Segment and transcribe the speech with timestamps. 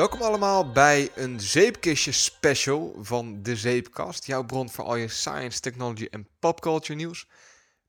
[0.00, 4.26] Welkom allemaal bij een zeepkistje special van de Zeepkast.
[4.26, 7.28] Jouw bron voor al je science, technology en popculture nieuws.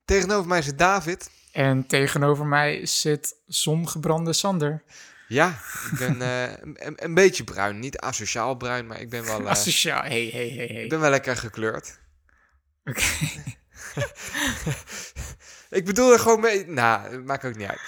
[0.06, 1.30] Tegenover mij zit David.
[1.52, 4.84] En tegenover mij zit zongebrande Sander.
[5.28, 5.60] Ja,
[5.92, 6.52] ik ben eh,
[6.86, 7.80] een, een beetje bruin.
[7.80, 10.84] Niet asociaal bruin, maar ik ben wel, eh, Asociaal, hey, hey, hey, hey.
[10.84, 12.00] ik ben wel lekker gekleurd.
[12.84, 13.00] Oké.
[15.70, 16.68] Ik bedoel er gewoon mee...
[16.68, 17.82] Nou, maakt ook niet uit.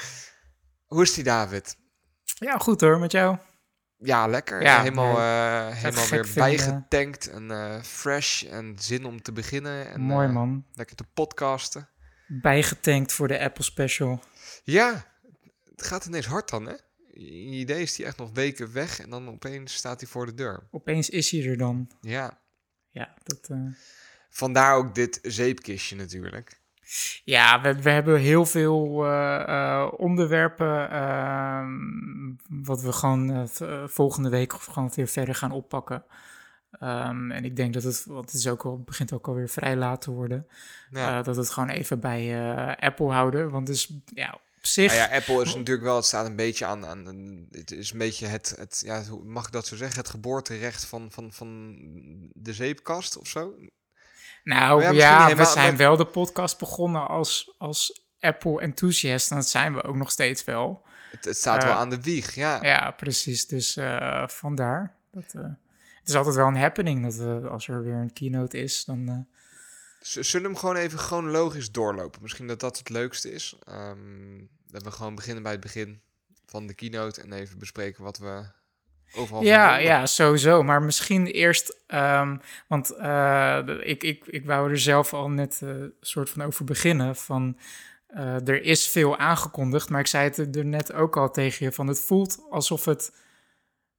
[0.85, 1.77] Hoe is die, David?
[2.23, 3.37] Ja, goed hoor, met jou.
[4.03, 4.61] Ja, lekker.
[4.61, 9.91] Ja, helemaal eh, helemaal weer bijgetankt en eh, fresh en zin om te beginnen.
[9.91, 10.65] En, Mooi eh, man.
[10.73, 11.87] lekker te podcasten.
[12.27, 14.23] Bijgetankt voor de Apple Special.
[14.63, 15.05] Ja,
[15.75, 16.73] het gaat ineens hard dan, hè?
[17.13, 20.33] Je idee is die echt nog weken weg en dan opeens staat hij voor de
[20.33, 20.67] deur.
[20.71, 21.89] Opeens is hij er dan.
[22.01, 22.39] Ja,
[22.91, 23.57] Ja, dat, eh,
[24.29, 26.61] vandaar ook dit zeepkistje natuurlijk.
[27.23, 34.29] Ja we, we hebben heel veel eh, eh, onderwerpen ehm, wat we gewoon eh, volgende
[34.29, 36.03] week gewoon weer verder gaan oppakken.
[36.71, 39.75] Ehm, en ik denk dat het, want het is ook al, begint ook alweer vrij
[39.75, 40.47] laat te worden,
[40.89, 41.21] Ja.
[41.21, 43.49] dat we het gewoon even bij Apple houden.
[43.49, 44.95] Want dus, ja, op zich...
[44.95, 47.97] Nou ja, Apple is natuurlijk wel, het staat een beetje aan, aan het is een
[47.97, 51.75] beetje het, het ja, hoe mag ik dat zo zeggen, het geboorterecht van, van, van
[52.33, 53.53] de zeepkast of zo.
[54.43, 59.29] Nou Maar ja, we helemaal, zijn maar- wel de podcast begonnen als, als Apple enthusiast.
[59.31, 60.85] En dat zijn we ook nog steeds wel.
[61.11, 62.63] Het, het staat Eh, wel aan de wieg, ja.
[62.63, 63.47] Ja, precies.
[63.47, 64.95] Dus eh, vandaar.
[65.11, 65.41] Dat, eh,
[65.99, 69.07] het is altijd wel een happening dat we, als er weer een keynote is, dan...
[69.09, 69.17] eh,
[69.99, 72.21] Zullen we hem gewoon even chronologisch doorlopen?
[72.21, 73.55] Misschien dat dat het leukste is.
[73.63, 73.97] Ehm,
[74.67, 76.01] dat we gewoon beginnen bij het begin
[76.45, 78.43] van de keynote en even bespreken wat we
[79.15, 80.63] overal ja, ja, sowieso.
[80.63, 85.69] Maar misschien eerst, ehm, want eh, ik, ik, ik wou er zelf al net eh,
[85.69, 87.15] een soort van over beginnen.
[87.15, 87.57] Van
[88.07, 91.71] eh, er is veel aangekondigd, maar ik zei het er net ook al tegen je.
[91.71, 93.13] Van het voelt alsof het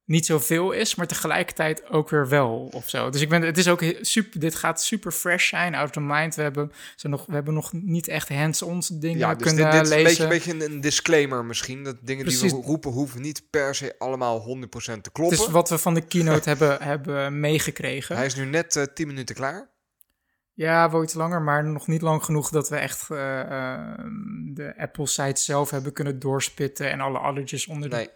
[0.05, 3.09] niet zoveel is, maar tegelijkertijd ook weer wel of zo.
[3.09, 4.39] Dus ik ben, het is ook super.
[4.39, 6.35] Dit gaat super fresh zijn, out of mind.
[6.35, 9.73] We hebben, zo nog, we hebben nog niet echt hands-on dingen Ja, dus kunnen dit,
[9.73, 10.29] dit is een lezen.
[10.29, 11.83] beetje, een beetje een, disclaimer misschien.
[11.83, 15.37] Dat dingen die we roepen hoeven niet per se allemaal 100% te kloppen.
[15.37, 18.15] Is wat we van de keynote hebben, hebben meegekregen.
[18.15, 19.69] Hij is nu net eh 10 minuten klaar.
[20.53, 23.99] Ja, wel iets langer, maar nog niet lang genoeg dat we echt eh, eh,
[24.53, 28.09] de Apple-site zelf hebben kunnen doorspitten en alle addertjes onder, de- Nee,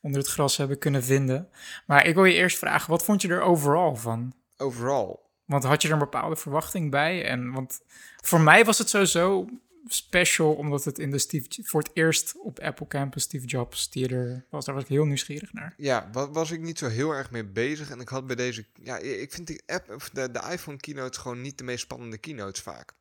[0.00, 1.48] onder het gras hebben kunnen vinden.
[1.86, 4.32] Maar ik wil je eerst vragen, wat vond je er overal van?
[4.56, 5.26] overal.
[5.44, 7.24] Want had je er een bepaalde verwachting bij?
[7.24, 7.80] En want
[8.24, 9.48] voor mij was het sowieso
[9.86, 14.46] special, omdat het in de Steve, voor het eerst op Apple Campus Steve Jobs Theater
[14.50, 14.64] was.
[14.64, 15.74] Daar was ik heel nieuwsgierig naar.
[15.76, 17.90] Ja, wa- was ik niet zo heel erg mee bezig.
[17.90, 18.64] En ik had bij deze...
[18.82, 22.18] Ja, ik vind die app, of de, de iPhone keynotes gewoon niet de meest spannende
[22.18, 22.92] keynotes vaak.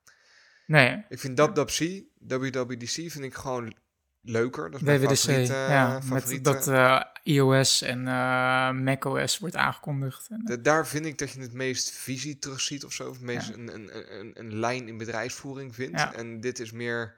[0.66, 3.74] Nee, Ik vind WWDC, WWDC vind ik gewoon
[4.30, 4.72] leuker.
[4.72, 6.52] Dat is mijn WWDC, favoriete, ja, favoriete.
[6.52, 10.28] met dat eh, iOS en eh, macOS wordt aangekondigd.
[10.30, 13.10] En, De- daar vind ik dat je het meest visie terugziet of zo.
[13.10, 13.54] Of het meest Ja.
[13.54, 16.00] een, een, een, een lijn in bedrijfsvoering vindt.
[16.00, 16.14] Ja.
[16.14, 17.16] En dit is meer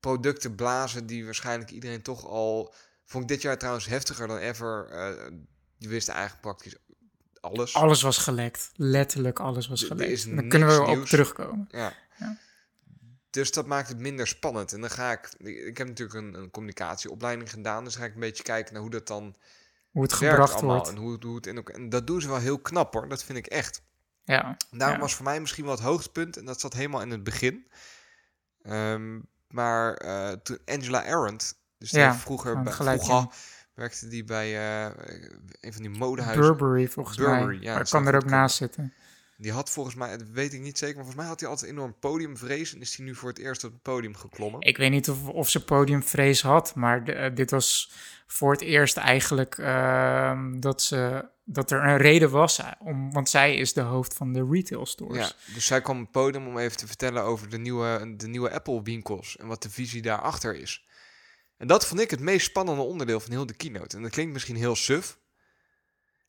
[0.00, 2.74] producten blazen die waarschijnlijk iedereen toch al...
[3.04, 4.88] Vond ik dit jaar trouwens heftiger dan ever.
[4.90, 5.32] eh
[5.78, 6.74] die wisten eigenlijk praktisch
[7.40, 7.74] alles.
[7.74, 8.70] Alles was gelekt.
[8.74, 10.36] Letterlijk alles was gelekt.
[10.36, 11.68] dan kunnen we op terugkomen.
[11.70, 11.92] Ja.
[13.34, 14.72] Dus dat maakt het minder spannend.
[14.72, 15.28] En dan ga ik...
[15.38, 17.84] Ik heb natuurlijk een, een communicatieopleiding gedaan.
[17.84, 19.34] Dus ga ik een beetje kijken naar hoe dat dan
[19.90, 20.74] Hoe het werkt gebracht allemaal.
[20.76, 20.90] wordt.
[20.90, 23.08] En, hoe, het- hoe het in en dat doen ze wel heel knap hoor.
[23.08, 23.82] Dat vind ik echt.
[24.22, 24.56] Ja.
[24.70, 25.02] Daarom Ja.
[25.02, 26.36] was voor mij misschien wel het hoogtepunt.
[26.36, 27.66] En dat zat helemaal in het begin.
[28.62, 31.62] Ehm, maar eh, toen Angela Arendt...
[31.78, 33.26] Dus die Ja, vroeger, bij, vroeger
[33.74, 34.90] werkte die bij eh,
[35.60, 36.42] een van die modehuizen.
[36.56, 37.54] Burberry volgens Burberry, mij.
[37.64, 38.92] ja, maar dat ik kan er ook naast zitten.
[39.44, 41.70] Die had volgens mij, dat weet ik niet zeker, maar volgens mij had hij altijd
[41.70, 42.74] enorm podiumvrees.
[42.74, 44.60] En is hij nu voor het eerst op het podium geklommen.
[44.60, 47.92] Ik weet niet of, of ze podiumvrees had, maar de- eh, dit was
[48.26, 52.58] voor het eerst eigenlijk ehm, dat, ze, dat er een reden was.
[52.58, 55.16] eh, Om, want zij is de hoofd van de retail stores.
[55.46, 58.28] Ja, dus zij kwam op het podium om even te vertellen over de nieuwe, de
[58.28, 60.86] nieuwe Apple-winkels en wat de visie daarachter is.
[61.56, 63.96] En dat vond ik het meest spannende onderdeel van heel de keynote.
[63.96, 65.18] En dat klinkt misschien heel suf,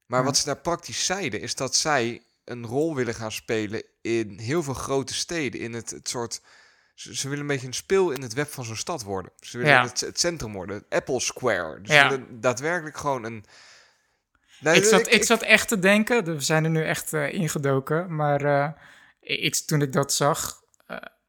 [0.06, 0.25] maar Ja.
[0.25, 4.63] wat ze daar praktisch zeiden is dat zij een rol willen gaan spelen in heel
[4.63, 5.59] veel grote steden.
[5.62, 6.42] In het, het soort.
[6.94, 9.31] Ze, ze willen een beetje een speel in het web van zo'n stad worden.
[9.39, 9.83] Ze willen Ja.
[9.83, 11.81] het, het centrum worden, het Apple Square.
[11.81, 12.09] Dus Ja.
[12.09, 13.45] ze willen daadwerkelijk gewoon een.
[14.62, 18.42] Ik, zat, ik, zat echt te denken, we zijn er nu echt eh, ingedoken, maar
[18.42, 18.71] eh,
[19.19, 20.62] ik, toen ik dat zag,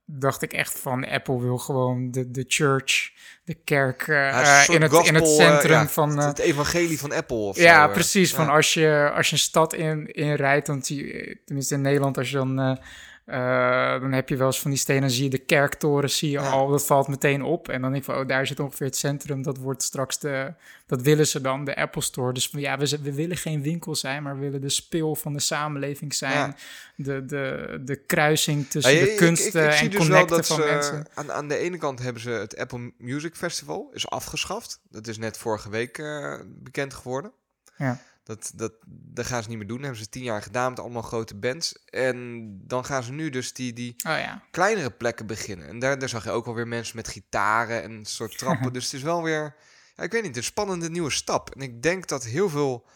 [0.07, 3.13] dacht ik echt van Apple wil gewoon de, de church,
[3.45, 6.09] de kerk eh, Ja, eh, in, het, in het eh, centrum ja, van...
[6.11, 7.37] het, eh, het evangelie van Apple.
[7.37, 8.35] Of ja, zo, precies.
[8.35, 12.19] Van als, je, als je een stad in, in rijdt, zie je, tenminste in Nederland,
[12.19, 12.79] als je dan
[13.27, 16.39] eh, dan heb je wel eens van die stenen, zie je de kerktoren, zie je
[16.39, 17.69] al, dat valt meteen op.
[17.69, 20.53] En dan denk ik van, oh, daar zit ongeveer het centrum, dat wordt straks de,
[20.87, 22.33] dat willen ze dan, de Apple Store.
[22.33, 25.41] Dus van, ja, we, willen geen winkel zijn, maar we willen de speel van de
[25.41, 26.33] samenleving zijn.
[26.33, 26.55] Ja.
[26.97, 30.45] De, de, de kruising tussen Ja, de ik- kunsten ik, ik zie en dus connecten
[30.45, 31.07] van ze, mensen.
[31.15, 34.81] aan, aan de ene kant hebben ze het Apple Music Festival is afgeschaft.
[34.91, 37.33] Dat is net vorige week eh, bekend geworden.
[37.77, 38.01] Ja.
[38.27, 39.77] Dat, dat, dat gaan ze niet meer doen.
[39.77, 41.79] Dat hebben ze tien jaar gedaan met allemaal grote bands.
[41.85, 45.69] En dan gaan ze nu dus die, die Oh ja, kleinere plekken beginnen.
[45.69, 48.73] En daar, daar zag je ook alweer mensen met gitaren en soort trappen.
[48.73, 49.55] dus het is wel weer,
[49.97, 51.51] ja, ik weet niet, een spannende nieuwe stap.
[51.55, 52.87] En ik denk dat heel veel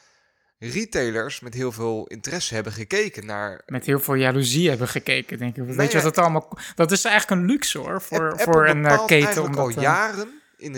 [0.59, 5.57] retailers met heel veel interesse hebben gekeken naar met heel veel jaloezie hebben gekeken, denk
[5.57, 5.65] ik.
[5.65, 6.59] Weet je wat dat allemaal...
[6.75, 9.43] Dat is eigenlijk een luxe, hoor, voor, Apple voor een eh, keten.
[9.43, 10.73] Omdat, al eh, jaren in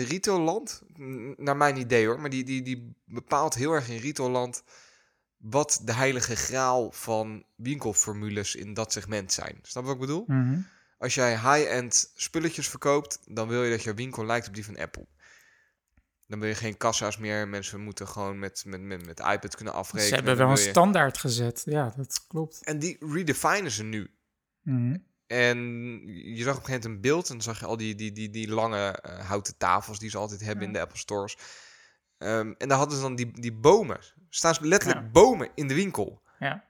[1.01, 4.63] n- naar mijn idee hoor, maar die, die, die bepaalt heel erg in retailland
[5.37, 9.59] wat de heilige graal van winkelformules in dat segment zijn.
[9.61, 10.23] Snap je wat ik bedoel?
[10.27, 10.59] mhm.
[10.97, 14.77] Als jij high-end spulletjes verkoopt, dan wil je dat je winkel lijkt op die van
[14.77, 15.05] Apple.
[16.27, 17.47] Dan wil je geen kassa's meer.
[17.47, 20.07] Mensen moeten gewoon met, met, met, met iPad kunnen afrekenen.
[20.07, 21.61] Ze hebben wel een je- standaard gezet.
[21.65, 22.63] Ja, dat klopt.
[22.65, 24.13] En die redefinen ze nu.
[24.61, 24.97] Mhm.
[25.33, 25.57] En
[26.35, 28.11] je zag op een gegeven moment een beeld en dan zag je al die, die,
[28.11, 31.37] die, die lange eh, houten tafels die ze altijd hebben in de Apple stores.
[32.17, 33.97] Ehm, en daar hadden ze dan die, die bomen.
[33.97, 35.09] Er staan letterlijk Ja.
[35.11, 36.21] bomen in de winkel.
[36.39, 36.69] Ja.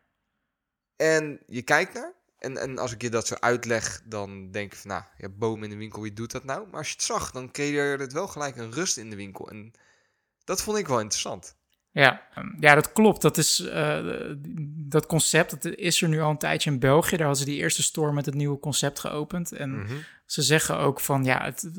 [0.95, 2.13] En je kijkt naar.
[2.37, 5.37] En, en als ik je dat zo uitleg, dan denk je van, nou, je hebt
[5.37, 6.67] bomen in de winkel, wie doet dat nou?
[6.67, 9.49] Maar als je het zag, dan creëerde het wel gelijk een rust in de winkel.
[9.49, 9.71] En
[10.43, 11.57] dat vond ik wel interessant.
[11.93, 13.21] Ja, ehm, ja, dat klopt.
[13.21, 13.99] Dat, is, eh,
[14.77, 17.17] dat concept dat is er nu al een tijdje in België.
[17.17, 19.51] Daar hadden ze die eerste store met het nieuwe concept geopend.
[19.51, 19.93] En Mhm.
[20.25, 21.69] ze zeggen ook van, ja, het,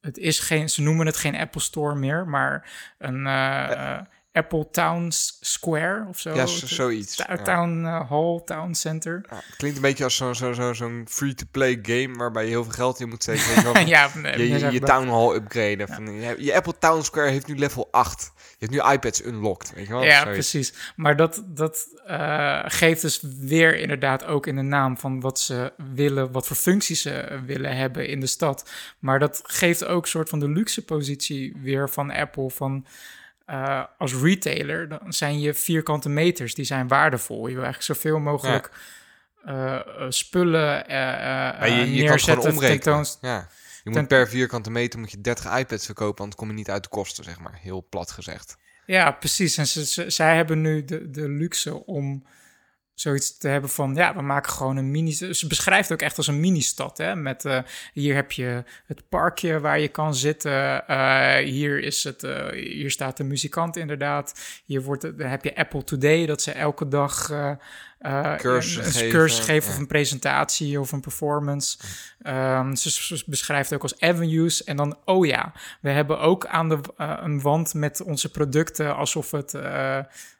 [0.00, 4.00] het is geen, ze noemen het geen Apple Store meer, maar een eh,
[4.38, 6.34] Apple Town Square of zo.
[6.34, 7.22] Ja, zo- zoiets.
[7.44, 9.24] Town eh, Hall, Town Center.
[9.30, 12.64] Ja, het klinkt een beetje als zo'n zo, zo, zo'n free-to-play game waarbij je heel
[12.64, 13.42] veel geld in moet steken.
[13.74, 15.88] van ja, je, je, je town hall upgraden.
[15.88, 18.32] Van, je, je Apple Town Square heeft nu level 8.
[18.36, 20.04] Je hebt nu iPads unlocked, weet je wel?
[20.04, 20.72] Ja, precies.
[20.96, 25.72] Maar dat, dat eh, geeft dus weer inderdaad ook in de naam van wat ze
[25.94, 28.70] willen, wat voor functies ze willen hebben in de stad.
[28.98, 32.50] Maar dat geeft ook een soort van de luxe positie weer van Apple.
[32.50, 32.86] Van
[33.48, 37.46] eh, als retailer, dan zijn je vierkante meters, die zijn waardevol.
[37.48, 38.70] Je wil eigenlijk zoveel mogelijk
[39.44, 42.56] eh, eh, spullen Ja, je, je kan neerzetten.
[42.58, 43.48] tentoons- Ja.
[43.84, 46.82] Je moet per vierkante meter moet je 30 iPads verkopen, anders kom je niet uit
[46.82, 47.58] de kosten, zeg maar.
[47.62, 48.56] Heel plat gezegd.
[48.86, 49.56] Ja, precies.
[49.56, 52.24] En ze, ze- zij hebben nu de, de luxe om
[53.00, 55.12] zoiets te hebben van, ja, we maken gewoon een mini...
[55.12, 57.16] Ze beschrijft ook echt als een mini-stad, hè.
[57.16, 57.58] Met, eh,
[57.92, 60.86] hier heb je het parkje waar je kan zitten.
[60.86, 64.34] eh, hier, is het, eh, hier staat de muzikant inderdaad.
[64.64, 67.32] Hier wordt, dan heb je Apple Today, dat ze elke dag...
[68.36, 71.78] Cursussen een, een geven, cursus geven of een presentatie of een performance.
[72.22, 74.64] Ehm, ze, ze beschrijft het ook als avenues.
[74.64, 79.30] En dan, oh ja, we hebben ook aan de, een wand met onze producten alsof
[79.30, 79.54] het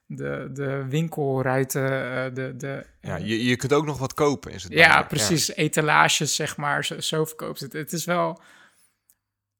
[0.08, 4.62] de, de winkelruiten, eh, de, de, Ja, je, je kunt ook nog wat kopen, is
[4.62, 7.72] het ja, precies, etalages, zeg maar, zo, zo verkoopt het.
[7.72, 8.40] Het is wel,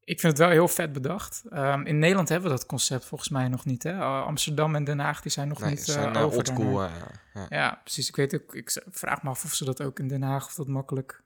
[0.05, 1.43] ik vind het wel heel vet bedacht.
[1.51, 3.93] Ehm, in Nederland hebben we dat concept volgens mij nog niet, hè?
[3.93, 6.91] Uh, Amsterdam en Den Haag, die zijn nog Nee, niet zijn eh, uh, over eh,
[7.35, 7.47] ja.
[7.49, 8.09] Ja, precies.
[8.09, 10.55] Ik weet ook, ik vraag me af of ze dat ook in Den Haag, of
[10.55, 11.23] dat makkelijk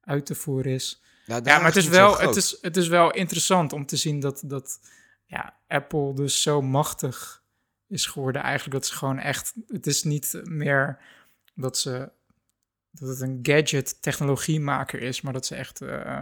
[0.00, 1.02] uit te voeren is.
[1.26, 4.20] Ja, Ja, maar het is, wel, het, is, het is wel interessant om te zien
[4.20, 4.80] dat, dat
[5.26, 7.41] ja, Apple dus zo machtig
[7.92, 8.42] is geworden.
[8.42, 9.54] Eigenlijk dat ze gewoon echt...
[9.68, 10.98] Het is niet meer
[11.54, 12.10] dat, ze,
[12.90, 15.20] dat het een gadget technologiemaker is...
[15.20, 16.18] maar dat ze echt eh,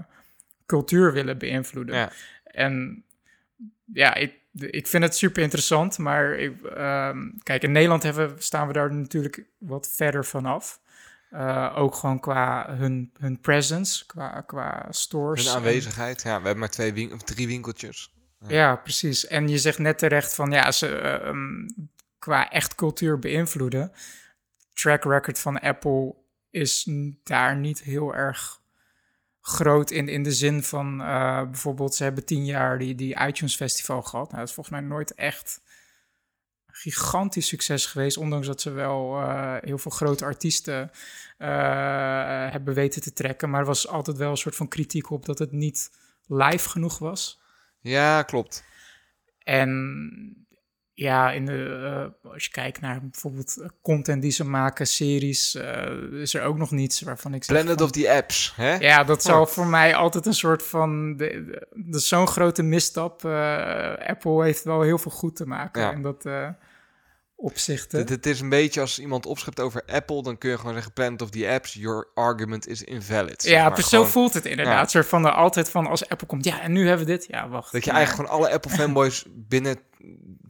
[0.67, 1.95] cultuur willen beïnvloeden.
[1.95, 2.13] Ja.
[2.45, 3.05] En
[3.93, 5.99] ja, ik, ik vind het super interessant.
[5.99, 10.81] Maar ik, ehm, kijk, in Nederland hebben, staan we daar natuurlijk wat verder vanaf.
[11.33, 15.47] Uh, ook gewoon qua hun, hun presence, qua, qua stores.
[15.47, 16.23] Hun aanwezigheid.
[16.23, 18.15] Ja, we hebben maar twee win drie winkeltjes.
[18.49, 18.77] Ja.
[18.77, 19.27] precies.
[19.27, 21.67] En je zegt net terecht van ja, ze uh, um,
[22.19, 23.93] qua echt cultuur beïnvloeden.
[24.73, 26.15] Track record van Apple
[26.51, 26.89] is
[27.23, 28.61] daar niet heel erg
[29.41, 33.57] groot in, in de zin van uh, bijvoorbeeld, ze hebben tien jaar die, die iTunes
[33.57, 34.27] Festival gehad.
[34.27, 35.61] Nou, dat is volgens mij nooit echt
[36.67, 40.91] gigantisch succes geweest, ondanks dat ze wel uh, heel veel grote artiesten
[42.51, 43.51] hebben weten te trekken.
[43.51, 45.91] Maar er was altijd wel een soort van kritiek op dat het niet
[46.27, 47.40] live genoeg was.
[47.81, 48.65] Ja, klopt.
[49.39, 50.35] En
[50.93, 51.53] ja, in de,
[52.23, 56.57] uh, als je kijkt naar bijvoorbeeld content die ze maken, series, uh, is er ook
[56.59, 58.75] nog niets waarvan ik zeg Planet van, of the Apps, hè?
[58.75, 61.17] Ja, dat zal voor mij altijd een soort van...
[61.17, 63.25] de- de- Dat is zo'n grote misstap.
[63.25, 65.83] Uh, Apple heeft wel heel veel goed te maken.
[65.83, 65.93] Ja.
[65.93, 66.25] En dat...
[67.41, 67.99] opzichten.
[67.99, 70.93] Het, het is een beetje als iemand opschept over Apple, dan kun je gewoon zeggen:
[70.93, 73.43] Planet of the Apps, your argument is invalid.
[73.43, 73.79] zeg ja, maar.
[73.83, 74.93] Gewoon zo voelt het inderdaad.
[74.93, 75.03] Ja.
[75.03, 77.27] Van er altijd van als Apple komt, ja, en nu hebben we dit.
[77.31, 77.73] Ja, wacht.
[77.73, 79.79] Dat je eigenlijk gewoon alle Apple fanboys binnen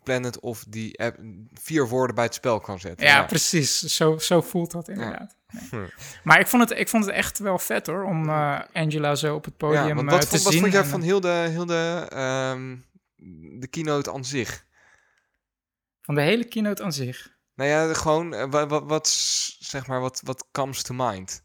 [0.03, 1.19] Planet of the App
[1.53, 3.07] vier woorden bij het spel kan zetten.
[3.07, 3.79] Ja, precies.
[3.79, 5.37] Zo, zo voelt dat inderdaad.
[5.51, 5.63] Nee.
[5.71, 5.77] Hm.
[6.25, 9.35] Maar ik vond, het, ik vond het echt wel vet hoor, om eh, Angela zo
[9.35, 10.61] op het podium Ja, want eh, wat, te vond, wat zien.
[10.61, 12.77] vond jij En, van heel de, heel de, ehm,
[13.61, 14.65] de keynote aan zich?
[16.11, 17.29] Van de hele keynote aan zich.
[17.55, 19.09] Nou ja, gewoon, eh, wat, wat, wat,
[19.59, 21.45] zeg maar, wat, wat comes to mind?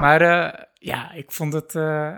[0.00, 1.74] Maar eh, ja, ik vond het...
[1.74, 2.16] eh,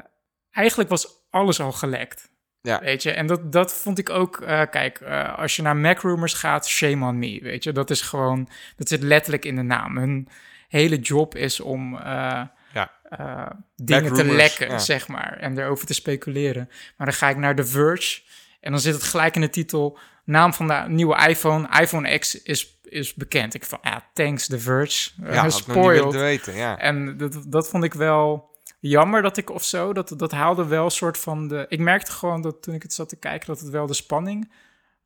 [0.50, 2.30] eigenlijk was alles al gelekt.
[2.60, 2.80] Ja.
[2.80, 4.36] Weet je, en dat, dat vond ik ook...
[4.70, 5.02] kijk,
[5.36, 7.72] als je naar Mac Rumors gaat, shame on me, weet je.
[7.72, 8.48] Dat is gewoon...
[8.76, 9.96] Dat zit letterlijk in de naam.
[9.96, 10.28] Hun
[10.68, 11.96] hele job is om...
[11.96, 12.42] eh,
[12.72, 12.90] Ja.
[13.08, 14.78] eh, dingen te lekken, ja.
[14.78, 15.36] zeg maar.
[15.38, 16.68] En erover te speculeren.
[16.96, 18.20] Maar dan ga ik naar The Verge.
[18.60, 19.98] En dan zit het gelijk in de titel.
[20.24, 21.80] Naam van de nieuwe iPhone.
[21.80, 23.54] iPhone X is, is bekend.
[23.54, 25.10] Ik van, ja, thanks The Verge.
[25.22, 26.04] Uh, Ja, niet spoiled.
[26.04, 26.78] willen weten, ja.
[26.78, 29.92] En dat, dat vond ik wel jammer dat ik of zo.
[29.92, 31.66] Dat, dat haalde wel een soort van de.
[31.68, 34.52] Ik merkte gewoon dat toen ik het zat te kijken, dat het wel de spanning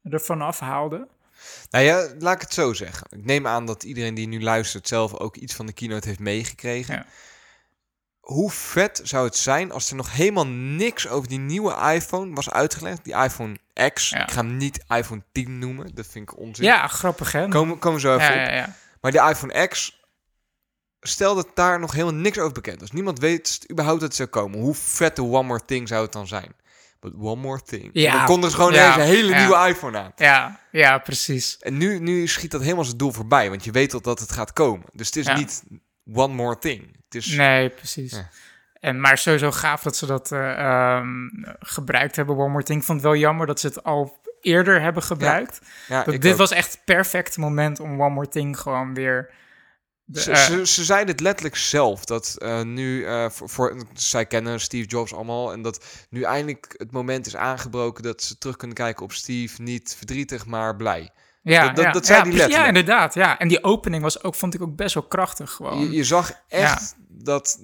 [0.05, 1.09] ervan afhaalde.
[1.71, 3.07] Nou ja, laat ik het zo zeggen.
[3.11, 6.21] Ik neem aan dat iedereen die nu luistert zelf ook iets van de keynote heeft
[6.21, 6.95] meegekregen.
[6.95, 7.07] Ja.
[8.21, 12.51] Hoe vet zou het zijn als er nog helemaal niks over die nieuwe iPhone was
[12.51, 13.05] uitgelegd?
[13.05, 13.57] Die iPhone
[13.93, 14.11] X.
[14.11, 14.23] Ja.
[14.23, 15.95] Ik ga hem niet iPhone 10 noemen.
[15.95, 16.65] Dat vind ik onzin.
[16.65, 17.49] Ja, grappig hè?
[17.49, 18.73] Komen, komen we zo even ja, op.
[19.01, 20.01] Maar die iPhone X,
[21.01, 22.91] stel dat daar nog helemaal niks over bekend is.
[22.91, 24.61] Niemand weet überhaupt dat het zou komen.
[24.61, 26.55] Hoe vet de One More Thing zou het dan zijn?
[27.01, 27.91] But One More Thing.
[27.93, 28.11] Ja.
[28.11, 28.95] En dan komt er gewoon Ja.
[28.99, 29.39] een hele Ja.
[29.39, 30.13] nieuwe iPhone aan.
[30.17, 31.59] ja, ja, precies.
[31.59, 33.49] En nu, nu schiet dat helemaal zijn doel voorbij.
[33.51, 34.87] Want je weet al dat het gaat komen.
[34.93, 35.37] Dus het is Ja.
[35.37, 35.63] niet
[36.13, 36.97] One More Thing.
[37.05, 38.23] Het is, Nee, precies.
[38.81, 41.09] En, maar sowieso gaaf dat ze dat eh, ehm,
[41.61, 42.37] gebruikt hebben.
[42.37, 42.79] One More Thing.
[42.79, 45.61] Ik vond het wel jammer dat ze het al eerder hebben gebruikt.
[45.89, 46.37] ja, dit ook.
[46.37, 49.31] was echt het perfecte moment om One More Thing gewoon weer...
[50.13, 52.05] Ze, eh, ze, ze zeiden het letterlijk zelf.
[52.05, 55.53] Dat eh, nu, eh, voor, voor, zij kennen Steve Jobs allemaal.
[55.53, 59.63] En dat nu eindelijk het moment is aangebroken dat ze terug kunnen kijken op Steve.
[59.63, 61.11] Niet verdrietig, maar blij.
[61.43, 62.79] Ja, Dat- dat- ja, dat ja, die precies, Ja, letterlijk.
[62.79, 63.15] inderdaad.
[63.15, 63.39] Ja.
[63.39, 65.79] En die opening was ook, vond ik ook best wel krachtig gewoon.
[65.81, 67.59] Je, je zag echt dat,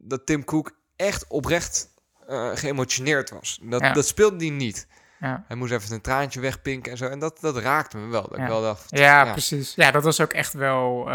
[0.00, 1.88] dat Tim Cook echt oprecht
[2.26, 3.58] eh, geëmotioneerd was.
[3.62, 4.86] Dat, dat speelde hij niet.
[5.20, 5.44] ja.
[5.48, 7.06] Hij moest even een traantje wegpinken en zo.
[7.08, 8.22] En dat, dat raakte me wel.
[8.28, 8.42] Dat Ja.
[8.42, 9.32] ik wel dacht, Ja, ja.
[9.32, 9.74] precies.
[9.74, 11.08] Ja, dat was ook echt wel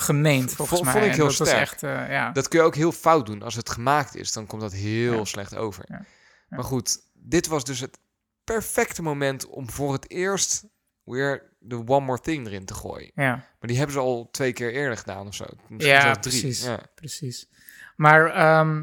[0.00, 0.92] gemeend, volgens Vond- mij.
[0.92, 1.60] vond ik heel dat sterk.
[1.60, 2.30] echt, eh, ja.
[2.32, 3.42] Dat kun je ook heel fout doen.
[3.42, 5.24] Als het gemaakt is, dan komt dat heel Ja.
[5.24, 5.84] slecht over.
[5.88, 6.04] Ja.
[6.48, 7.98] Maar goed, dit was dus het
[8.44, 10.64] perfecte moment om voor het eerst
[11.04, 13.10] weer de One More Thing erin te gooien.
[13.14, 13.30] ja.
[13.34, 15.44] Maar die hebben ze al twee keer eerder gedaan of zo.
[15.68, 16.40] Misschien Ja, drie.
[16.40, 16.64] precies.
[16.64, 16.78] Ja.
[16.94, 17.48] Precies.
[17.96, 18.82] Maar ehm,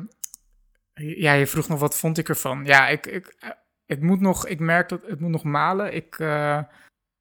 [0.93, 2.65] ja, je vroeg nog wat vond ik ervan.
[2.65, 3.49] Ja, ik, ik, eh,
[3.85, 5.93] het moet nog, ik merk dat het moet nog malen.
[5.93, 6.61] Ik, eh,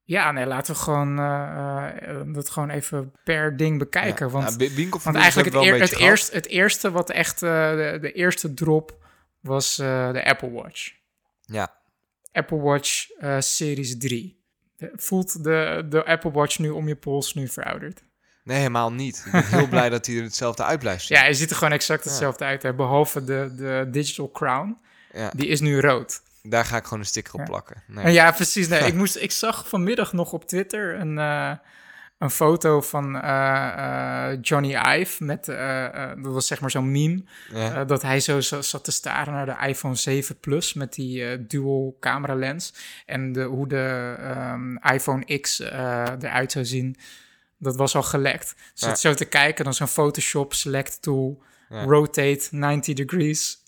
[0.05, 4.27] ja, nee, laten we gewoon eh, eh, dat gewoon even per ding bekijken.
[4.27, 4.33] Ja.
[4.33, 4.59] want Nou,
[5.05, 9.07] want eigenlijk het, eer- het, eerst, het eerste wat echt, eh, de, de eerste drop
[9.41, 10.93] was eh, de Apple Watch.
[11.41, 11.73] Ja.
[12.33, 14.43] Apple Watch eh, Series 3.
[14.77, 18.05] De- voelt de, de Apple Watch nu om je pols nu verouderd?
[18.45, 19.23] Nee, helemaal niet.
[19.27, 21.17] Ik ben heel blij dat hij er hetzelfde uit blijft zien.
[21.19, 22.63] Ja, je ziet er gewoon exact hetzelfde uit.
[22.63, 22.75] Hè?
[22.75, 24.79] Behalve de, de Digital Crown.
[25.13, 26.23] Ja, Die is nu rood.
[26.49, 27.83] Daar ga ik gewoon een sticker op plakken.
[27.87, 28.05] Nee.
[28.05, 28.69] En ja, precies.
[28.69, 31.53] Nee, ik, moest, ik zag vanmiddag nog op Twitter een, eh,
[32.19, 35.25] een foto van eh, eh, Johnny Ive.
[35.25, 35.45] Met,
[36.23, 37.25] dat was zeg maar zo'n meme.
[37.53, 37.85] Ja.
[37.85, 41.97] dat hij zo, zo zat te staren naar de iPhone 7 Plus met die dual
[42.01, 42.75] camera lens.
[43.07, 46.97] En de, hoe de ehm, iPhone X eruit zou zien.
[47.59, 48.55] Dat was al gelekt.
[48.75, 48.95] Dus Ja.
[48.95, 51.85] zo te kijken, dan zo'n Photoshop select tool, Ja.
[51.85, 53.63] rotate 90 degrees.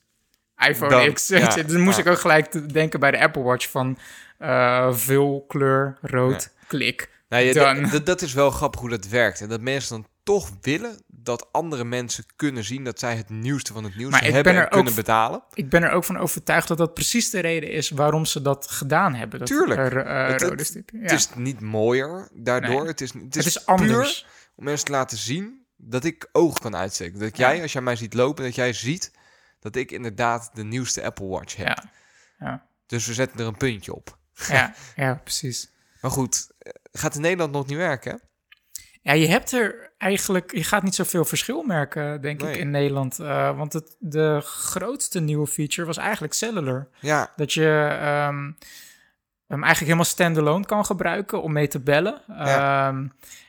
[0.58, 1.28] iPhone Dan- X.
[1.28, 1.54] ja.
[1.62, 2.02] Dan moest ja.
[2.02, 3.98] ik ook gelijk denken bij de Apple Watch van
[4.38, 7.14] eh vul, kleur, rood, klik.
[7.28, 7.90] Nou, Dan.
[8.04, 9.40] dat- is wel grappig hoe dat werkt.
[9.40, 13.72] En dat mensen dan toch willen dat andere mensen kunnen zien dat zij het nieuwste
[13.72, 15.42] van het nieuws Maar hebben ben en kunnen betalen.
[15.54, 18.66] Ik ben er ook van overtuigd dat dat precies de reden is waarom ze dat
[18.70, 19.38] gedaan hebben.
[19.38, 19.80] Dat Tuurlijk.
[19.80, 20.64] er, eh, Het- rode.
[20.92, 20.98] Ja.
[21.00, 22.78] Het is niet mooier daardoor.
[22.80, 22.86] Nee.
[22.86, 24.26] Het is, het is, Het is anders.
[24.56, 27.18] om mensen te laten zien dat ik oog kan uitsteken.
[27.18, 29.12] Dat jij, als jij mij ziet lopen, dat jij ziet
[29.66, 31.66] dat ik inderdaad de nieuwste Apple Watch heb.
[31.66, 31.90] Ja.
[32.38, 32.66] Ja.
[32.86, 34.18] Dus we zetten er een puntje op.
[34.48, 35.70] Ja, ja, precies.
[36.00, 38.20] Maar goed, eh, gaat in Nederland nog niet werken?
[39.02, 43.18] Ja, je hebt er eigenlijk, je gaat niet zoveel verschil merken, denk ik, in Nederland.
[43.18, 46.88] Eh, want het, de grootste nieuwe feature was eigenlijk cellular.
[47.00, 48.52] Ja, Dat je, ehm,
[49.46, 52.22] hem eigenlijk helemaal standalone kan gebruiken om mee te bellen.
[52.28, 52.88] Ja.
[52.88, 53.06] Ehm,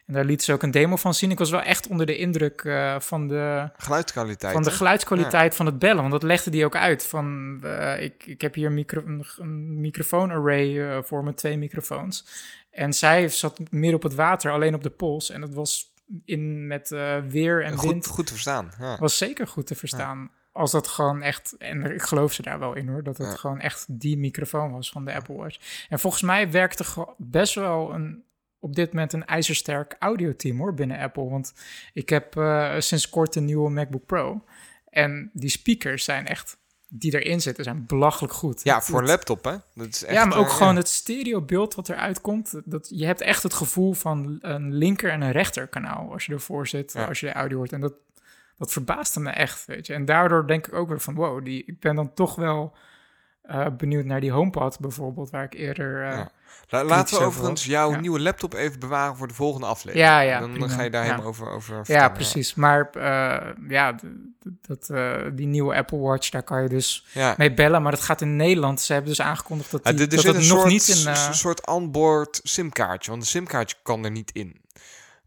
[0.08, 1.32] en daar liet ze ook een demo van zien.
[1.32, 4.54] Ik was wel echt onder de indruk eh, van de, Geluidskwaliteit.
[4.54, 5.98] van de geluidskwaliteit van het bellen.
[5.98, 7.06] Want dat legde die ook uit.
[7.06, 11.58] Van, eh, ik, ik heb hier een, micro, een, een microfoon-array eh, voor mijn twee
[11.58, 12.26] microfoons.
[12.72, 15.30] En zij zat midden op het water, alleen op de pols.
[15.30, 15.94] En dat was
[16.26, 16.90] in, met
[17.30, 18.72] weer en wind goed, goed te verstaan.
[18.80, 18.98] Ja.
[19.00, 20.30] was zeker goed te verstaan.
[20.58, 23.36] Als dat gewoon echt, en ik geloof ze daar wel in hoor, dat het Ja.
[23.36, 25.86] gewoon echt die microfoon was van de Apple Watch.
[25.90, 26.84] En volgens mij werkte
[27.18, 28.24] best wel een,
[28.60, 31.30] op dit moment een ijzersterk audioteam hoor binnen Apple.
[31.30, 31.54] Want
[31.94, 34.44] ik heb eh, sinds kort een nieuwe MacBook Pro.
[34.90, 38.64] En die speakers zijn echt, die erin zitten, zijn belachelijk goed.
[38.64, 39.56] Ja, voor een laptop, hè?
[39.76, 40.80] Dat is echt, ja, maar ook eh, gewoon ja.
[40.80, 42.62] het stereobeeld wat eruit komt.
[42.66, 46.34] Dat, je hebt echt het gevoel van een linker en een rechter kanaal als je
[46.34, 47.06] ervoor zit, Ja.
[47.06, 47.72] als je de audio hoort.
[47.74, 47.94] En dat,
[48.58, 49.94] dat verbaasde me echt, weet je.
[49.94, 52.76] En daardoor denk ik ook weer van, wow, die, ik ben dan toch wel
[53.42, 56.04] eh, benieuwd naar die HomePod bijvoorbeeld, waar ik eerder...
[56.06, 56.32] Ja.
[56.70, 57.72] La- laten we over overigens had.
[57.72, 58.00] jouw Ja.
[58.00, 60.10] nieuwe laptop even bewaren voor de volgende aflevering.
[60.10, 60.68] Ja, ja, Dan, prima.
[60.68, 61.10] ga je daar Ja.
[61.10, 62.56] helemaal over, over Ja, precies.
[62.56, 63.96] Maar eh, ja,
[64.62, 64.86] dat,
[65.36, 67.06] die nieuwe Apple Watch, daar kan je dus
[67.38, 67.82] mee bellen.
[67.82, 68.82] Maar dat gaat in Nederland.
[68.82, 71.08] Ze hebben dus aangekondigd dat, die, dat zit het een nog soort, niet in...
[71.08, 74.62] eh, soort onboard simkaartje, want de simkaartje kan er niet in.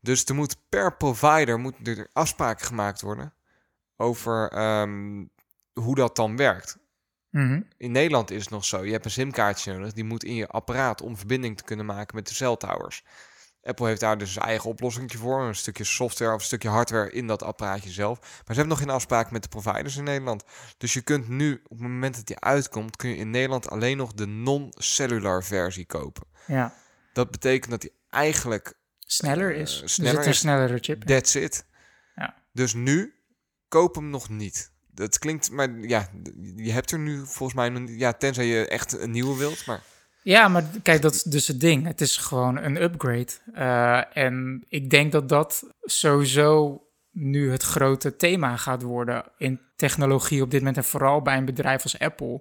[0.00, 3.34] Dus er moet per provider moet er afspraken gemaakt worden
[3.96, 5.24] over ehm,
[5.72, 6.78] hoe dat dan werkt.
[7.30, 7.60] mhm.
[7.76, 10.48] In Nederland is het nog zo, je hebt een simkaartje nodig, die moet in je
[10.48, 13.04] apparaat om verbinding te kunnen maken met de celtowers.
[13.62, 17.10] Apple heeft daar dus zijn eigen oplossing voor, een stukje software of een stukje hardware
[17.10, 18.20] in dat apparaatje zelf.
[18.20, 20.44] Maar ze hebben nog geen afspraak met de providers in Nederland.
[20.78, 23.96] Dus je kunt nu, op het moment dat die uitkomt, kun je in Nederland alleen
[23.96, 26.26] nog de non-cellular versie kopen.
[26.46, 26.74] Ja,
[27.12, 28.78] Dat betekent dat die eigenlijk
[29.12, 29.82] sneller Eh, is.
[29.84, 30.38] sneller er zit een is.
[30.38, 31.06] snellere chip in.
[31.06, 31.64] that's it.
[32.14, 32.34] Ja.
[32.52, 33.14] Dus nu,
[33.68, 34.72] koop hem nog niet.
[34.94, 36.08] Dat klinkt, maar ja,
[36.56, 39.82] je hebt er nu volgens mij niet, ja, tenzij je echt een nieuwe wilt, maar...
[40.22, 41.86] Ja, maar kijk, dat is dus het ding.
[41.86, 43.32] Het is gewoon een upgrade.
[43.54, 50.42] Eh, en ik denk dat dat sowieso nu het grote thema gaat worden in technologie
[50.42, 50.76] op dit moment.
[50.76, 52.40] En vooral bij een bedrijf als Apple.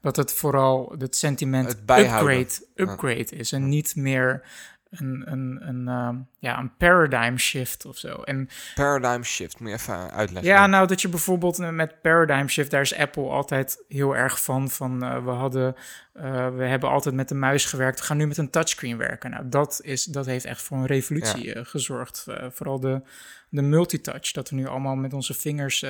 [0.00, 3.52] Dat het vooral het sentiment Het upgrade, upgrade is.
[3.52, 4.42] En niet meer
[4.90, 8.22] een, een, een, ehm, ja, een paradigm shift of zo.
[8.22, 10.52] En paradigm shift, moet je even uitleggen.
[10.52, 14.42] Ja, nou dat je bijvoorbeeld eh, met Paradigm Shift, daar is Apple altijd heel erg
[14.42, 14.70] van.
[14.70, 15.74] Van eh, we hadden,
[16.12, 19.30] eh, we hebben altijd met de muis gewerkt, we gaan nu met een touchscreen werken.
[19.30, 22.26] Nou, dat, is, dat heeft echt voor een revolutie gezorgd.
[22.50, 23.02] Vooral de,
[23.48, 25.84] de multitouch, dat we nu allemaal met onze vingers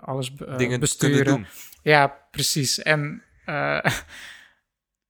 [0.00, 1.24] alles Dingen besturen.
[1.24, 1.46] doen.
[1.82, 2.82] Ja, precies.
[2.82, 3.22] En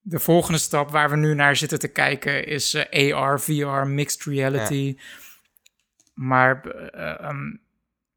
[0.07, 4.23] de volgende stap waar we nu naar zitten te kijken is eh, AR, VR, mixed
[4.23, 4.97] reality.
[6.15, 7.57] Maar eh, ehm,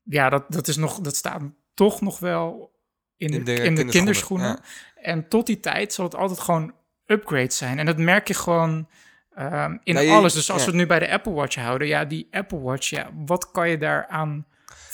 [0.03, 1.41] ja, dat, dat, is nog, dat staat
[1.73, 2.75] toch nog wel
[3.17, 4.59] in de, in de, kinderschoenen.
[4.95, 6.73] En tot die tijd zal het altijd gewoon
[7.05, 7.79] upgrades zijn.
[7.79, 8.89] En dat merk je gewoon
[9.35, 10.33] ehm, in Nou, je- alles.
[10.33, 10.65] Dus als ja.
[10.65, 13.69] we het nu bij de Apple Watch houden, ja, die Apple Watch, ja, wat kan
[13.69, 14.45] je daaraan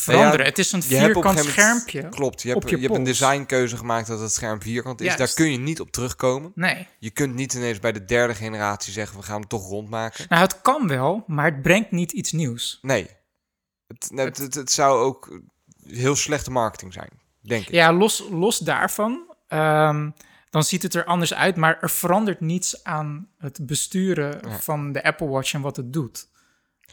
[0.04, 0.46] veranderen?
[0.46, 2.10] het is een vierkant moment- schermpje.
[2.10, 5.06] Klopt, je hebt, je je hebt een designkeuze gemaakt dat het scherm vierkant is.
[5.06, 5.20] Juist.
[5.20, 6.52] Daar kun je niet op terugkomen.
[6.56, 6.88] Nee.
[7.00, 10.26] Je kunt niet ineens bij de derde generatie zeggen, we gaan hem toch rondmaken.
[10.30, 12.80] Nou, het kan wel, maar het brengt niet iets nieuws.
[12.82, 13.08] Nee.
[13.88, 15.40] Het, nou, het, het, het zou ook
[15.88, 17.10] heel slechte marketing zijn,
[17.42, 17.72] denk ik.
[17.74, 20.10] Ja, los, los daarvan, ehm,
[20.50, 24.60] dan ziet het er anders uit, maar er verandert niets aan het besturen Ja.
[24.60, 26.28] van de Apple Watch en wat het doet.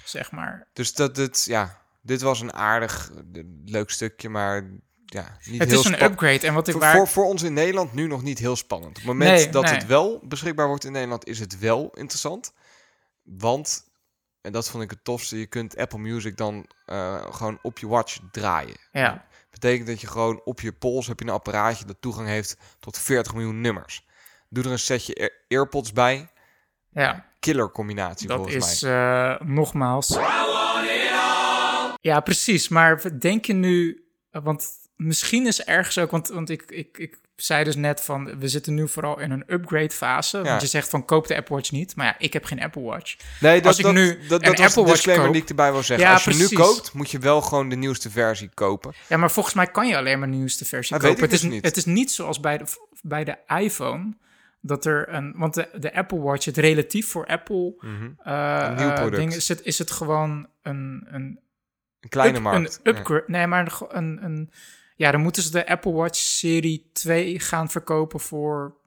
[0.04, 0.66] Zeg maar.
[0.72, 4.70] Dus dat het, ja, dit was een aardig, eh, leuk stukje, maar
[5.04, 6.46] ja, niet Het heel is een upgrade.
[6.46, 6.96] En wat ik Voor, waar.
[6.96, 8.90] voor, voor ons in Nederland nu nog niet heel spannend.
[8.90, 9.72] Op het moment Nee, dat nee.
[9.74, 12.52] het wel beschikbaar wordt in Nederland, is het wel interessant.
[13.22, 13.84] Want,
[14.40, 17.86] en dat vond ik het tofste, je kunt Apple Music dan eh, gewoon op je
[17.86, 18.76] watch draaien.
[18.92, 19.24] Ja.
[19.50, 22.98] Betekent dat je gewoon op je pols heb je een apparaatje dat toegang heeft tot
[22.98, 24.06] 40 miljoen nummers.
[24.48, 26.28] Doe er een setje Air- AirPods bij.
[26.92, 29.30] ja, Killer combinatie dat volgens is mij.
[29.34, 30.08] eh, nogmaals.
[32.00, 32.68] Ja, precies.
[32.68, 34.04] Maar denk je nu.
[34.30, 36.10] Want misschien is ergens ook.
[36.10, 38.38] Want, want ik, ik, ik zei dus net van.
[38.38, 40.38] We zitten nu vooral in een upgrade fase.
[40.38, 40.44] Ja.
[40.44, 41.96] Want je zegt van koop de Apple Watch niet.
[41.96, 43.16] Maar ja, ik heb geen Apple Watch.
[43.40, 45.72] Nee, dat, als ik dat, nu dat, dat een Apple Watch koop- die ik erbij
[45.72, 46.06] wil zeggen.
[46.06, 48.92] Ja, Als je nu koopt, moet je wel gewoon de nieuwste versie kopen.
[49.08, 51.20] Ja, maar volgens mij kan je alleen maar de nieuwste versie kopen.
[51.22, 51.64] Het is, dus niet.
[51.64, 52.64] het is niet zoals bij de,
[53.02, 54.16] bij de iPhone.
[54.60, 55.34] Dat er een.
[55.36, 57.74] Want de, de Apple Watch, het relatief voor Apple.
[57.78, 59.16] eh, Een nieuw eh, product.
[59.16, 61.06] ding is, het, is het gewoon een.
[61.10, 61.40] een
[62.00, 62.80] Een kleine up- markt.
[62.82, 62.98] Een Ja.
[62.98, 63.24] upgrade.
[63.26, 64.50] Nee, maar een, een.
[64.96, 68.78] Ja, dan moeten ze de Apple Watch Serie 2 gaan verkopen voor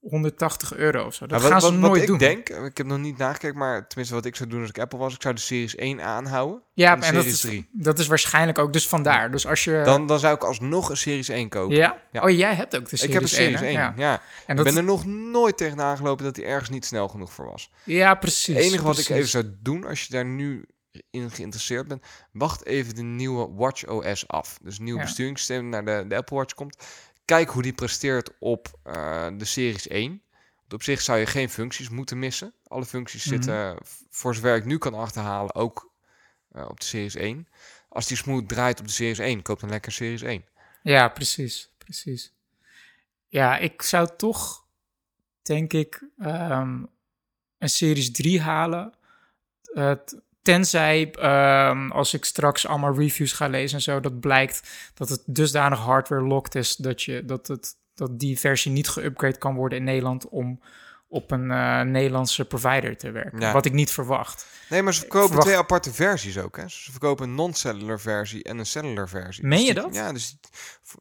[0.00, 1.26] 180 euro of zo.
[1.26, 2.18] Dat Maar gaan ze wat, wat nooit ik doen.
[2.18, 4.98] denk, ik heb nog niet nagekeken, maar tenminste wat ik zou doen als ik Apple
[4.98, 6.62] was, ik zou de Series 1 aanhouden.
[6.74, 7.68] ja, en de en dat Series is, 3.
[7.72, 9.30] dat is waarschijnlijk ook dus vandaar.
[9.30, 9.82] Dus als je...
[9.84, 11.76] Dan, dan zou ik alsnog een Series 1 kopen.
[11.76, 11.98] ja?
[12.12, 12.22] Ja.
[12.22, 13.82] Oh, jij hebt ook de Series ik heb een Series 1, 1, hè?
[13.82, 13.94] ja.
[13.96, 14.20] Ja.
[14.46, 17.44] En Ik ben er nog nooit tegen aangelopen dat hij ergens niet snel genoeg voor
[17.44, 17.70] was.
[17.84, 18.54] ja, precies.
[18.56, 20.64] Het enige wat ik even zou doen, als je daar nu
[21.10, 24.58] in geïnteresseerd bent, wacht even de nieuwe Watch OS af.
[24.62, 25.02] Dus nieuw Ja.
[25.02, 26.76] besturingssysteem naar de, de Apple Watch komt.
[27.24, 30.22] Kijk hoe die presteert op eh, de Series 1.
[30.58, 32.54] Want op zich zou je geen functies moeten missen.
[32.66, 33.34] Alle functies Mhm.
[33.34, 33.78] zitten,
[34.10, 35.92] voor zover ik nu kan achterhalen, ook
[36.52, 37.48] eh, op de Series 1.
[37.88, 40.44] Als die smooth draait op de Series 1, koop dan lekker Series 1.
[40.82, 42.32] Ja, precies, precies.
[43.26, 44.66] Ja, ik zou toch,
[45.42, 46.82] denk ik, ehm,
[47.58, 48.94] een Series 3 halen.
[49.74, 54.62] Eh, t- tenzij, ehm, als ik straks allemaal reviews ga lezen en zo, dat blijkt
[54.94, 59.38] dat het dusdanig hardware locked is dat, je, dat, het, dat die versie niet geüpgrade
[59.38, 60.60] kan worden in Nederland om
[61.10, 63.40] op een eh, Nederlandse provider te werken.
[63.40, 63.52] Ja.
[63.52, 64.46] Wat ik niet verwacht.
[64.68, 66.56] Nee, maar ze verkopen verwacht- twee aparte versies ook.
[66.56, 66.68] Hè?
[66.68, 69.46] Ze verkopen een non-cellular versie en een cellular versie.
[69.46, 69.94] Meen Dus je die- dat?
[69.94, 70.36] Ja, dus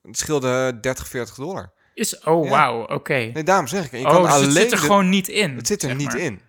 [0.01, 1.71] het scheelde 30, 40 dollar.
[1.93, 2.49] Is, oh, Ja.
[2.49, 3.13] wauw, oké.
[3.33, 3.91] Nee, daarom zeg ik.
[3.91, 5.55] Je Oh, kan dus alleen het zit er de- gewoon niet in.
[5.55, 6.17] het zit er niet maar.
[6.17, 6.41] in.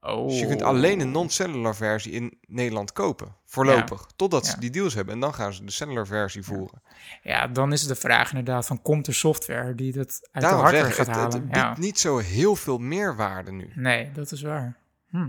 [0.00, 0.28] Oh.
[0.28, 3.36] Dus je kunt alleen een non-cellular versie in Nederland kopen.
[3.44, 4.06] Voorlopig.
[4.16, 5.14] Totdat ze die deals hebben.
[5.14, 6.82] En dan gaan ze de cellular versie voeren.
[7.22, 10.66] Ja, dan is de vraag inderdaad van komt er software die dat uit daarom de
[10.66, 11.42] hardware gaat het, het halen?
[11.42, 11.74] biedt ja.
[11.78, 13.72] niet zo heel veel meerwaarde nu.
[13.74, 14.76] Nee, dat is waar.
[15.10, 15.28] Hm.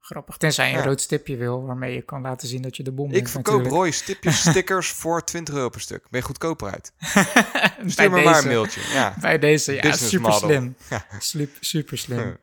[0.00, 0.36] Grappig.
[0.36, 3.06] Tenzij je een rood stipje wil waarmee je kan laten zien dat je de bom
[3.06, 6.06] Ik bent verkoop rode stipjes stickers voor 20 euro per stuk.
[6.10, 6.92] Ben je goedkoper uit.
[7.92, 8.80] Stuur me maar een mailtje.
[9.20, 10.72] Bij deze, ja, Business super model.
[11.18, 11.50] slim.
[11.60, 12.36] Super slim.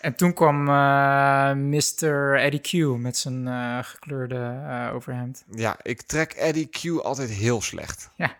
[0.00, 2.36] En toen kwam eh Mr.
[2.38, 5.44] Eddie Q met zijn eh, gekleurde eh, overhemd.
[5.50, 8.10] Ja, ik trek Eddie Q altijd heel slecht.
[8.16, 8.36] Ja.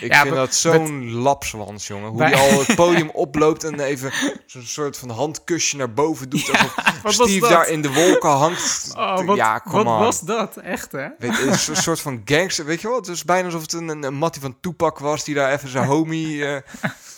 [0.00, 2.10] Ik Ja, vind dat zo'n lapswans, jongen.
[2.10, 4.12] Hoe die al het podium oploopt en even
[4.46, 6.48] zo'n soort van handkusje naar boven doet.
[6.50, 7.48] alsof wat was Steve dat?
[7.50, 8.92] daar in de wolken hangt.
[8.96, 9.98] Oh, wat, ja, come wat on.
[9.98, 10.56] was dat?
[10.56, 11.08] Echt, hè?
[11.18, 12.96] Weet, een soort van gangster, weet je wel?
[12.96, 15.68] Het is bijna alsof het een, een, een mattie van Tupac was die daar even
[15.68, 16.44] zijn homie...
[16.46, 16.60] eh,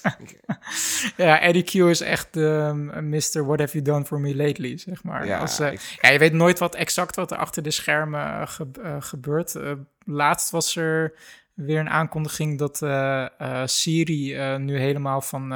[1.16, 3.46] Ja, Eddie Q is echt de Mr.
[3.46, 5.26] What have you done for me lately, zeg maar.
[5.26, 8.20] Ja, Als, eh, ik- ja, je weet nooit wat exact wat er achter de schermen
[8.40, 9.54] eh, ge- gebeurt.
[10.04, 11.12] Laatst was er
[11.56, 15.52] weer een aankondiging dat eh, eh, Siri eh, nu helemaal van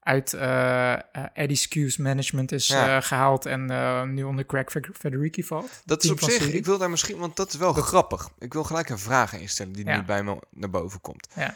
[0.00, 0.32] uit
[1.34, 2.96] Eddie's Q's management is Ja.
[2.96, 3.64] eh, gehaald en
[4.14, 5.82] nu onder Craig Fe- Federici valt.
[5.84, 6.56] dat is op zich, Siri.
[6.56, 8.28] ik wil daar misschien, want dat is wel grappig.
[8.38, 9.96] Ik wil gelijk een vraag instellen die Ja.
[9.96, 11.28] nu bij me naar boven komt.
[11.34, 11.54] Ja.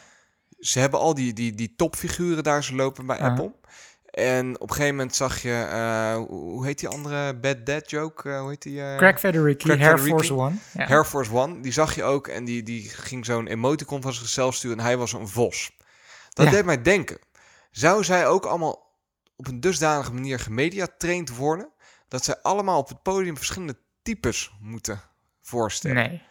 [0.59, 3.19] Ze hebben al die, die, die topfiguren daar zo lopen bij.
[3.19, 3.51] Apple.
[4.13, 8.29] En op een gegeven moment zag je, eh, hoe heet die andere Bad Dad joke?
[8.29, 8.81] Eh, hoe heet die?
[8.81, 10.09] eh, Craig Federici, Craig Air Federici.
[10.27, 10.55] Force One.
[10.73, 10.87] Ja.
[10.87, 14.55] Air Force One, die zag je ook en die, die ging zo'n emoticon van zichzelf
[14.55, 15.71] sturen en hij was een vos.
[16.33, 16.51] Dat Ja.
[16.51, 17.17] deed mij denken.
[17.71, 18.91] Zou zij ook allemaal
[19.35, 21.69] op een dusdanige manier gemediatraind worden,
[22.07, 25.01] dat zij allemaal op het podium verschillende types moeten
[25.41, 25.95] voorstellen?
[25.95, 26.21] Nee.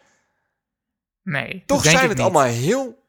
[1.21, 1.63] Nee.
[1.65, 2.19] Toch zijn het niet.
[2.19, 3.02] allemaal heel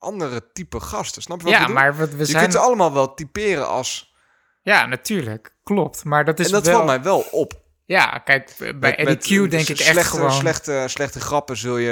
[0.00, 1.22] andere type gasten.
[1.22, 1.82] Snap je wat ik Ja, bedoel?
[1.82, 2.42] maar we, we Je zijn...
[2.42, 4.14] kunt ze allemaal wel typeren als...
[4.62, 5.54] Ja, natuurlijk.
[5.62, 6.04] Klopt.
[6.04, 6.74] Maar dat is en dat wel...
[6.74, 7.52] valt mij wel op.
[7.84, 10.32] Ja, kijk, bij Met- Eddie met, Q denk ik echt slechte, gewoon...
[10.32, 11.90] Slechte, slechte grappen zul je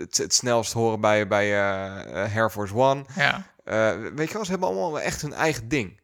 [0.00, 3.04] het, het snelst horen bij, bij eh, Air Force One.
[3.16, 3.46] Ja.
[3.64, 6.00] Eh, weet je wel, ze hebben allemaal echt hun eigen ding.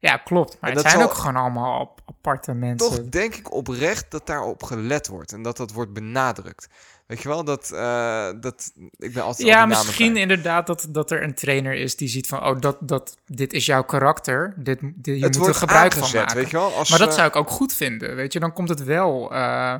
[0.00, 0.56] ja, klopt.
[0.60, 2.88] Maar En het dat zijn ook gewoon allemaal ap- aparte mensen.
[2.88, 6.68] Toch denk ik oprecht dat daarop gelet wordt en dat dat wordt benadrukt.
[7.12, 11.10] Weet je wel, dat, eh, dat ik ben altijd al ja, misschien inderdaad dat, dat
[11.10, 12.44] er een trainer is die ziet van...
[12.44, 14.54] oh, dat, dat, dit is jouw karakter.
[14.56, 16.36] Dit, dit, je Het moet er gebruik van maken.
[16.36, 16.74] weet je wel.
[16.74, 18.40] Als, maar dat eh, zou ik ook goed vinden, weet je.
[18.40, 19.74] Dan komt het wel, eh,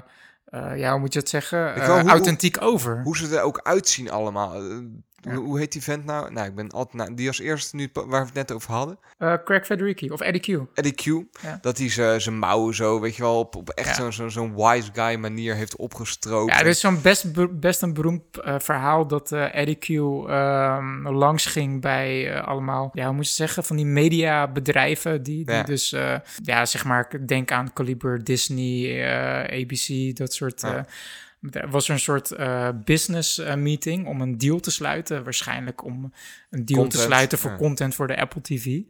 [0.77, 3.01] ja, hoe moet je het zeggen, wel, hoe- authentiek over.
[3.03, 4.62] Hoe ze er ook uitzien allemaal.
[5.35, 6.32] Hoe, heet die vent nou?
[6.32, 6.94] Nou, ik ben altijd...
[7.02, 8.98] Nou, die als eerste nu, waar we het net over hadden.
[9.18, 10.66] Eh, Craig Federici of Eddie Q.
[10.74, 11.04] Eddie Q.
[11.42, 11.58] Ja.
[11.61, 14.11] Dat hij ze- zijn mouwen zo, weet je wel, op, op echt Ja.
[14.11, 16.52] zo'n zo'n wise guy manier heeft opgestroopt.
[16.52, 19.88] Ja, er is zo'n best, be- best een beroemd eh, verhaal dat eh, Eddie Q
[19.88, 25.64] ehm, langs ging bij allemaal, ja, hoe moet je zeggen, van die mediabedrijven die, die
[25.64, 25.90] dus,
[26.42, 29.04] ja, zeg maar, denk aan Caliber, Disney,
[29.50, 30.64] ABC, dat soort.
[31.50, 35.24] Was er een soort eh, business eh, meeting om een deal te sluiten.
[35.24, 36.12] Waarschijnlijk om
[36.50, 37.57] een deal Content, te sluiten voor ja.
[37.57, 38.81] content voor de Apple TV.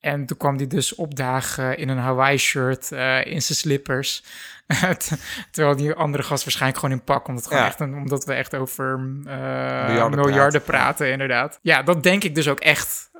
[0.00, 4.24] En toen kwam hij dus opdagen in een Hawaii-shirt, eh, in zijn slippers.
[5.50, 7.28] Terwijl die andere gast waarschijnlijk gewoon in pak.
[7.28, 7.70] Omdat, het gewoon Ja.
[7.70, 10.62] echt een, omdat we echt over Miljarden miljarden, praten.
[10.62, 11.58] praten, inderdaad.
[11.62, 13.10] Ja, dat denk ik dus ook echt.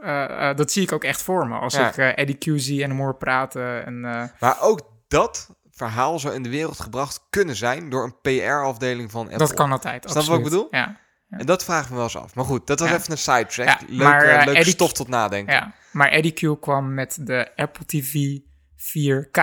[0.57, 1.59] dat zie ik ook echt voor me.
[1.59, 3.85] Als ik Eddie Q zie en hoor praten.
[3.85, 4.01] En,
[4.40, 9.23] Maar ook dat verhaal zou in de wereld gebracht kunnen zijn door een PR-afdeling van
[9.23, 9.39] Apple.
[9.39, 10.11] dat kan altijd.
[10.11, 10.67] Snap wat ik bedoel?
[10.71, 12.35] Ja, En dat vraag ik me wel eens af.
[12.35, 12.95] Maar goed, dat was Ja.
[12.97, 13.67] even een sidetrack.
[13.69, 15.55] Ja, Leuke, maar, eh, leuke Eddie- stof tot nadenken.
[15.55, 15.73] ja.
[15.93, 18.39] Maar Eddie Q kwam met de Apple TV
[18.77, 19.37] 4K.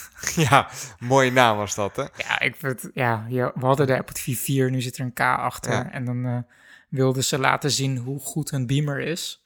[0.48, 2.02] ja, mooie naam was dat, hè?
[2.02, 5.20] Ja, ik vind, ja, we hadden de Apple TV 4, nu zit er een K
[5.20, 5.86] achter.
[5.92, 6.38] En dan eh,
[6.88, 9.44] wilden ze laten zien hoe goed een beamer is.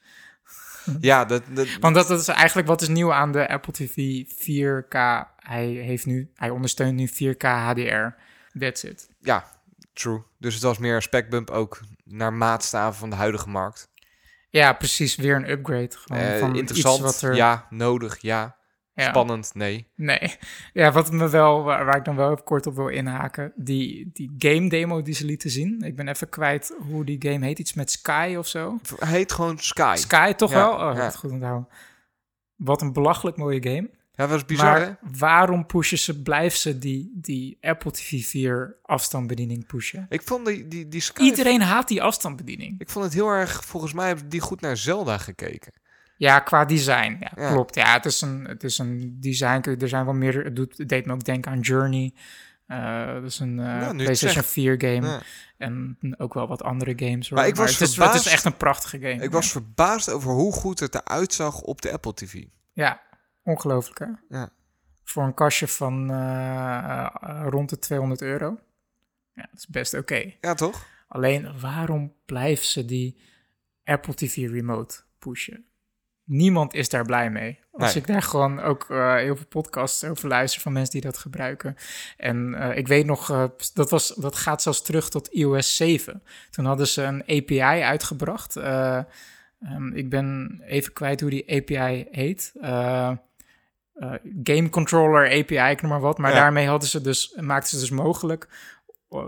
[1.01, 4.25] Ja, dat, dat, Want dat, dat is eigenlijk wat is nieuw aan de Apple TV
[4.27, 4.99] 4K.
[5.37, 8.07] Hij, heeft nu, hij ondersteunt nu 4K HDR.
[8.59, 9.09] That's it.
[9.21, 9.45] ja,
[9.93, 10.23] true.
[10.39, 13.89] Dus het was meer een specbump ook naar maatstaven van de huidige markt.
[14.51, 15.17] Ja, precies.
[15.17, 15.91] Weer een upgrade.
[15.91, 17.67] Gewoon Eh, van interessant, iets wat er, ja.
[17.71, 18.57] Nodig, ja.
[19.01, 19.09] Ja.
[19.09, 19.87] Spannend, nee.
[19.95, 20.37] Nee.
[20.73, 23.53] Ja, wat me wel, waar, waar ik dan wel even kort op wil inhaken.
[23.57, 25.83] Die, die game demo die ze lieten zien.
[25.83, 27.59] Ik ben even kwijt hoe die game heet.
[27.59, 28.79] Iets met Sky of zo.
[28.99, 29.95] Heet gewoon Sky.
[29.99, 30.91] Sky toch Ja, wel?
[30.91, 31.11] Oh, ja.
[31.11, 31.69] goed onthouden.
[32.57, 33.91] Wat een belachelijk mooie game.
[34.21, 34.87] Ja, dat was bizar, hè?
[34.87, 40.07] maar waarom pushen ze, blijven ze die, die Apple TV 4 afstandsbediening pushen?
[40.09, 41.23] Ik vond die, die, die Sky...
[41.23, 42.81] Iedereen haat die afstandsbediening.
[42.81, 43.65] Ik vond het heel erg...
[43.65, 45.73] Volgens mij hebben die goed naar Zelda gekeken.
[46.21, 47.17] Ja, qua design.
[47.21, 47.53] Ja, Ja.
[47.53, 47.75] klopt.
[47.75, 49.77] Ja, het is een, het is een design.
[49.81, 50.45] Er zijn wel meer.
[50.45, 52.15] Het, doet, het deed me ook denken aan Journey.
[52.67, 54.49] Eh dat is een je het PlayStation zegt.
[54.49, 55.07] 4 game.
[55.07, 55.21] Ja.
[55.57, 57.29] En ook wel wat andere games.
[57.29, 57.39] Hoor.
[57.39, 59.23] Maar ik was het, is, het is echt een prachtige game.
[59.23, 62.45] Ik was verbaasd over hoe goed het eruit zag op de Apple TV.
[62.73, 63.01] Ja,
[63.43, 64.39] ongelooflijk hè?
[64.39, 64.51] Ja.
[65.05, 67.07] Voor een kastje van eh,
[67.49, 68.59] rond de 200 euro.
[69.35, 70.33] Ja, dat is best oké.
[70.41, 70.87] Ja, toch?
[71.09, 73.21] Alleen waarom blijven ze die
[73.85, 75.65] Apple TV remote pushen?
[76.33, 77.59] Niemand is daar blij mee.
[77.73, 78.03] Als Nee.
[78.03, 81.77] ik daar gewoon ook eh, heel veel podcasts over luister van mensen die dat gebruiken.
[82.17, 86.23] En eh, ik weet nog, eh, dat, was, dat gaat zelfs terug tot iOS 7.
[86.51, 88.57] Toen hadden ze een API uitgebracht.
[88.57, 88.97] Eh,
[89.61, 92.53] ehm, ik ben even kwijt hoe die API heet.
[94.43, 96.19] Game Controller API, ik noem maar wat.
[96.19, 96.37] Maar Ja.
[96.39, 98.49] daarmee hadden ze dus, maakten ze dus mogelijk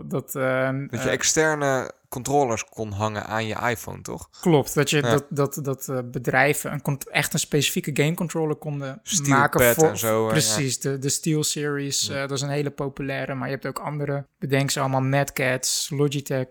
[0.04, 0.34] dat...
[0.34, 4.28] ehm, Dat je externe controllers kon hangen aan je iPhone, toch?
[4.40, 5.10] Klopt, dat, je, Ja.
[5.10, 9.88] dat, dat, dat eh, bedrijven een, echt een specifieke game controller konden Steel maken voor...
[9.88, 12.14] en zo, eh, precies, de, de Steel Series, Ja.
[12.14, 13.34] eh, dat is een hele populaire.
[13.34, 16.46] Maar je hebt ook andere, bedenk ze allemaal, Mad Cats, Logitech.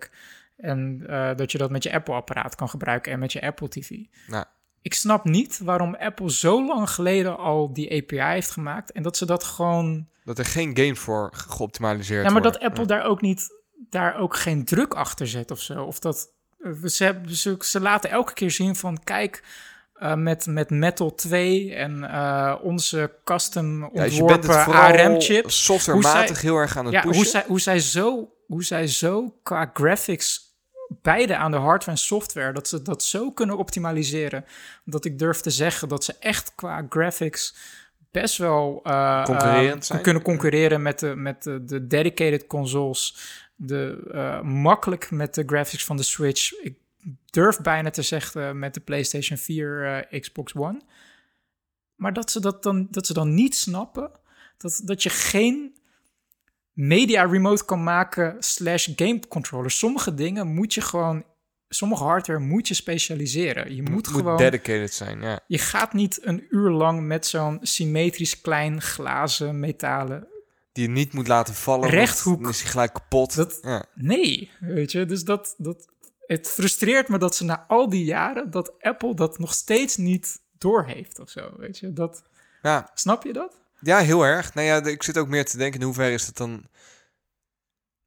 [0.57, 1.03] En
[1.35, 3.89] dat je dat met je Apple-apparaat kan gebruiken en met je Apple TV.
[4.27, 4.45] Nou,
[4.81, 8.91] Ik snap niet waarom Apple zo lang geleden al die API heeft gemaakt...
[8.91, 12.59] en dat ze dat gewoon dat er geen games voor ge- geoptimaliseerd ja, maar worden.
[12.61, 15.83] dat Apple daar ook niet, daar ook geen druk achter zet of zo.
[15.83, 19.43] Of dat, eh, ze, ze, ze laten elke keer zien van, kijk,
[19.93, 25.63] eh, met, met Metal 2 en eh, onze custom Ja, dus ontworpen vooral ARM-chips.
[25.65, 27.15] softwarematig zij- heel erg aan het Ja, pushen.
[27.17, 30.49] hoe zij, hoe, zij zo, hoe zij zo qua graphics
[31.01, 34.45] beide aan de hardware en software, dat ze dat zo kunnen optimaliseren.
[34.85, 37.55] Dat ik durf te zeggen dat ze echt qua graphics
[38.11, 38.79] best wel
[39.23, 40.01] Concurrerend zijn.
[40.01, 43.15] kunnen concurreren met de, met de, de dedicated consoles.
[43.63, 46.61] De, eh, makkelijk met de graphics van de Switch.
[46.61, 46.77] Ik
[47.25, 50.81] durf bijna te zeggen met de PlayStation 4, eh, Xbox One.
[51.95, 54.11] Maar dat ze, dat, dan, dat ze dan niet snappen
[54.57, 55.75] dat, dat je geen
[56.73, 59.71] media remote kan maken slash game controller.
[59.71, 61.23] Sommige dingen moet je gewoon,
[61.69, 63.75] sommige hardware moet je specialiseren.
[63.75, 65.39] Je moet, moet gewoon, dedicated zijn, ja.
[65.47, 70.27] je gaat niet een uur lang met zo'n symmetrisch klein glazen metalen.
[70.81, 71.89] Die je niet moet laten vallen.
[71.89, 72.41] Rechthoek.
[72.41, 73.35] Dan is hij gelijk kapot.
[73.35, 73.85] Dat- ja.
[73.95, 75.87] Nee, weet je, dus dat, dat,
[76.25, 80.41] het frustreert me dat ze na al die jaren, dat Apple dat nog steeds niet
[80.57, 81.93] doorheeft of zo, weet je.
[81.93, 82.23] Dat,
[82.61, 83.59] Ja, snap je dat?
[83.79, 84.53] ja, heel erg.
[84.53, 86.65] Nou ja, ik zit ook meer te denken in hoeverre is het dan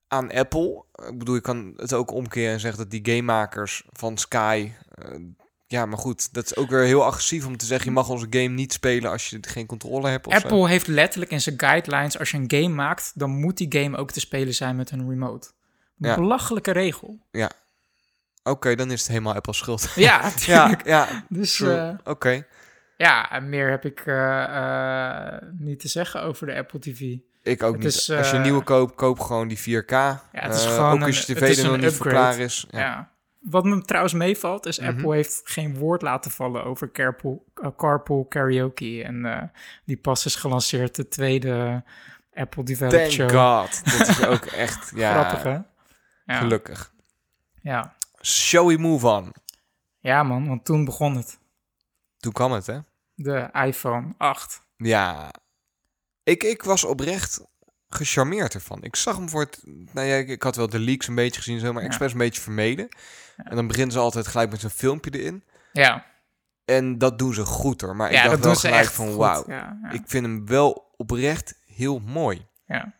[0.08, 0.84] aan Apple.
[1.08, 4.72] Ik bedoel, je kan het ook omkeren en zeggen dat die gamemakers van Sky...
[4.88, 5.14] eh,
[5.74, 7.86] ja, maar goed, dat is ook weer heel agressief om te zeggen...
[7.86, 10.38] je mag onze game niet spelen als je geen controle hebt of zo.
[10.40, 13.96] Apple heeft letterlijk in zijn guidelines, als je een game maakt, dan moet die game
[13.96, 15.48] ook te spelen zijn met een remote.
[15.98, 16.14] Een Ja.
[16.14, 17.18] belachelijke regel.
[18.42, 19.90] Oké, dan is het helemaal Apple's schuld.
[19.94, 22.46] Ja, ja, ja, Dus eh, Oké.
[22.96, 27.00] ja, en meer heb ik eh, eh, niet te zeggen over de Apple TV.
[27.42, 27.94] Ik ook Het niet.
[27.94, 29.90] is, Als je een nieuwe koopt, koop gewoon die 4K.
[29.90, 32.66] Ja, het is gewoon ook als je tv is er nog niet voor klaar is.
[32.70, 32.78] Ja.
[32.78, 33.12] Ja.
[33.50, 34.88] Wat me trouwens meevalt, is Mhm.
[34.88, 39.02] Apple heeft geen woord laten vallen over carpool, eh, carpool karaoke.
[39.04, 39.42] En eh,
[39.84, 41.82] die pas is gelanceerd, de tweede
[42.34, 43.30] Apple Developed Thank Show.
[43.60, 43.98] God.
[43.98, 45.58] Dat is ook echt, ja, Grappig, hè?
[46.32, 46.38] Ja.
[46.38, 46.92] gelukkig.
[47.62, 47.96] Ja.
[48.22, 49.32] Shall we move on?
[50.00, 51.38] ja, man, want toen begon het.
[52.18, 52.78] Toen kwam het, hè?
[53.14, 54.62] De iPhone 8.
[54.76, 55.30] Ja.
[56.22, 57.44] Ik, ik was oprecht
[57.96, 58.82] gecharmeerd ervan.
[58.82, 59.60] Ik zag hem voor het...
[59.92, 61.88] Nou ja, ik, ik had wel de leaks een beetje gezien, zo, maar Ja.
[61.88, 62.88] expres een beetje vermeden.
[63.36, 65.44] En dan beginnen ze altijd gelijk met zo'n filmpje erin.
[65.72, 66.06] Ja,
[66.64, 67.96] En dat doen ze goed, hoor.
[67.96, 69.44] Maar ja ik dacht dat wel gelijk van, wauw.
[69.92, 72.46] Ik vind hem wel oprecht heel mooi.
[72.66, 72.94] Ja.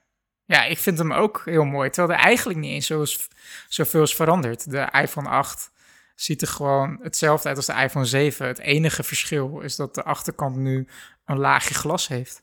[0.44, 1.90] ja, ik vind hem ook heel mooi.
[1.90, 3.28] Terwijl er eigenlijk niet eens zo is,
[3.68, 4.70] zoveel is veranderd.
[4.70, 5.70] De iPhone 8
[6.14, 8.46] ziet er gewoon hetzelfde uit als de iPhone 7.
[8.46, 10.88] Het enige verschil is dat de achterkant nu
[11.24, 12.42] een laagje glas heeft.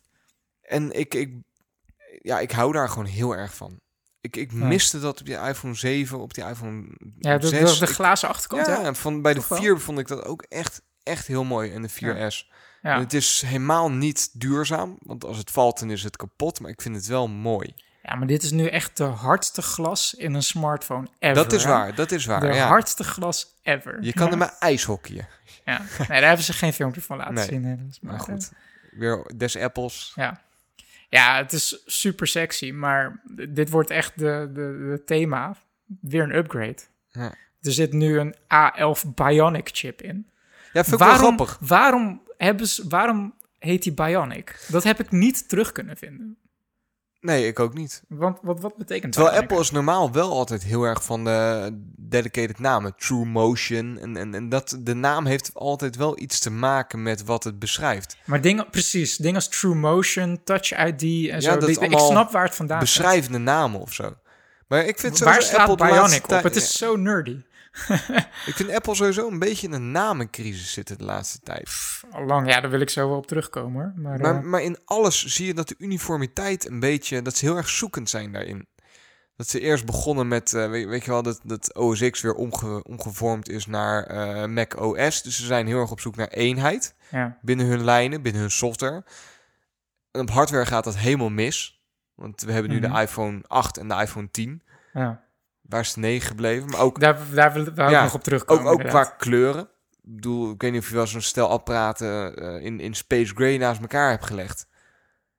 [0.61, 1.33] En ik, ik,
[2.21, 3.79] ja, ik hou daar gewoon heel erg van.
[4.21, 4.65] Ik, ik Ja.
[4.65, 6.83] miste dat op die iPhone 7, op die iPhone
[7.19, 7.79] Ja, de, 6.
[7.79, 9.57] de, glazen achterkant, ja, van, bij de Toch wel?
[9.59, 11.71] 4 vond ik dat ook echt, echt heel mooi.
[11.71, 12.49] En de 4S.
[12.81, 12.93] Ja.
[12.95, 16.59] En het is helemaal niet duurzaam, want als het valt, dan is het kapot.
[16.59, 17.73] Maar ik vind het wel mooi.
[18.03, 21.35] ja, maar dit is nu echt de hardste glas in een smartphone ever.
[21.35, 21.69] dat is hè?
[21.69, 22.39] waar, dat is waar.
[22.39, 22.67] De ja.
[22.67, 23.97] hardste glas ever.
[24.03, 24.31] Je kan ja.
[24.31, 25.27] er maar ijshockeyen.
[25.65, 25.81] Ja.
[25.97, 27.45] Nee, daar hebben ze geen filmpje van laten Nee.
[27.45, 27.65] zien.
[27.65, 27.99] helaas.
[28.01, 28.51] Maar goed,
[28.91, 30.11] weer des apples.
[30.15, 30.41] Ja.
[31.11, 35.55] Ja, het is super sexy, maar dit wordt echt de, de, de thema.
[36.01, 36.77] Weer een upgrade.
[37.09, 37.33] Ja.
[37.61, 40.29] Er zit nu een A11 Bionic chip in.
[40.73, 41.69] Ja, vind ik waarom, wel grappig.
[41.69, 44.65] Waarom, hebben ze, waarom heet die Bionic?
[44.67, 46.37] Dat heb ik niet terug kunnen vinden.
[47.21, 48.01] Nee, ik ook niet.
[48.07, 49.49] Want wat, wat betekent Terwijl Bionic?
[49.49, 52.95] Apple is normaal wel altijd heel erg van de dedicated namen.
[52.97, 53.97] True Motion.
[54.01, 57.59] En, en, en dat, de naam heeft altijd wel iets te maken met wat het
[57.59, 58.17] beschrijft.
[58.25, 61.57] Maar dingen, precies, dingen als True Motion, Touch ID en zo.
[61.57, 62.89] dat die- ik snap waar het vandaan komt.
[62.89, 64.15] Beschrijvende namen of zo.
[64.67, 66.43] Maar ik vind Waar staat Apple Bionic op?
[66.43, 67.37] Het is zo nerdy.
[68.49, 71.69] Ik vind Apple sowieso een beetje in een namencrisis zitten de laatste tijd.
[72.11, 73.93] Al lang, ja, daar wil ik zo wel op terugkomen.
[73.95, 77.21] Maar, Maar, eh, maar in alles zie je dat de uniformiteit een beetje...
[77.21, 78.67] Dat ze heel erg zoekend zijn daarin.
[79.35, 82.33] Dat ze eerst begonnen met, eh, weet, weet je wel, dat, dat OS X weer
[82.33, 85.21] omge- omgevormd is naar eh, Mac OS.
[85.21, 87.37] Dus ze zijn heel erg op zoek naar eenheid ja.
[87.41, 89.03] binnen hun lijnen, binnen hun software.
[90.11, 91.81] En op hardware gaat dat helemaal mis.
[92.15, 92.93] Want we hebben nu Mhm.
[92.93, 94.61] de iPhone 8 en de iPhone 10.
[94.93, 95.23] ja.
[95.61, 96.69] Waar is 9 gebleven?
[96.69, 98.65] Maar ook, Daar, daar wil, wou ik Ja, nog op ook, terugkomen.
[98.71, 99.15] ook qua inderdaad.
[99.17, 99.61] kleuren.
[100.03, 103.35] Ik bedoel, ik weet niet of je wel zo'n stel apparaten eh, in, in Space
[103.35, 104.67] Gray naast elkaar hebt gelegd.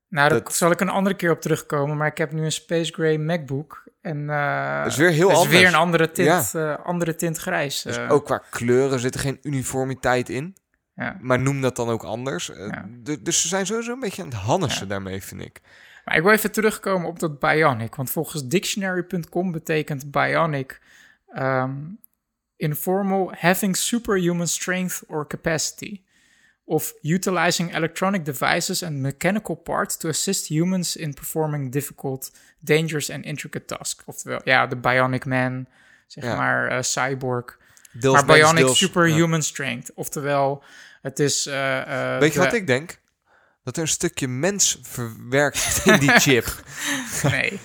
[0.08, 1.96] Nou, daar dat- zal ik een andere keer op terugkomen.
[1.96, 3.84] Maar ik heb nu een Space Gray MacBook.
[4.00, 5.56] En eh Dat is weer heel is anders.
[5.58, 7.82] weer een andere tint, eh, andere tint grijs.
[7.82, 10.56] Dus ook qua kleuren zit er geen uniformiteit in.
[10.94, 11.16] ja.
[11.20, 12.46] Maar noem dat dan ook anders.
[12.46, 12.84] Ja.
[13.20, 15.60] Dus ze zijn sowieso een beetje aan het hannissen daarmee, vind ik.
[16.04, 17.94] Maar ik wil even terugkomen op dat Bionic.
[17.94, 20.80] Want volgens dictionary.com betekent Bionic...
[21.28, 21.74] ehm,
[22.56, 26.02] informal having superhuman strength or capacity.
[26.64, 33.24] Of utilizing electronic devices and mechanical parts to assist humans in performing difficult, dangerous and
[33.24, 34.04] intricate tasks.
[34.04, 35.66] Oftewel, ja, de Bionic Man,
[36.06, 36.36] zeg Ja.
[36.36, 37.58] maar, eh, cyborg.
[37.92, 39.92] Deels maar Bionic deels- superhuman strength.
[39.94, 40.62] Oftewel,
[41.00, 41.46] het is...
[41.46, 42.98] eh, Weet je de- wat ik denk?
[43.64, 46.46] Dat er een stukje mens verwerkt in die chip.
[47.22, 47.60] Nee.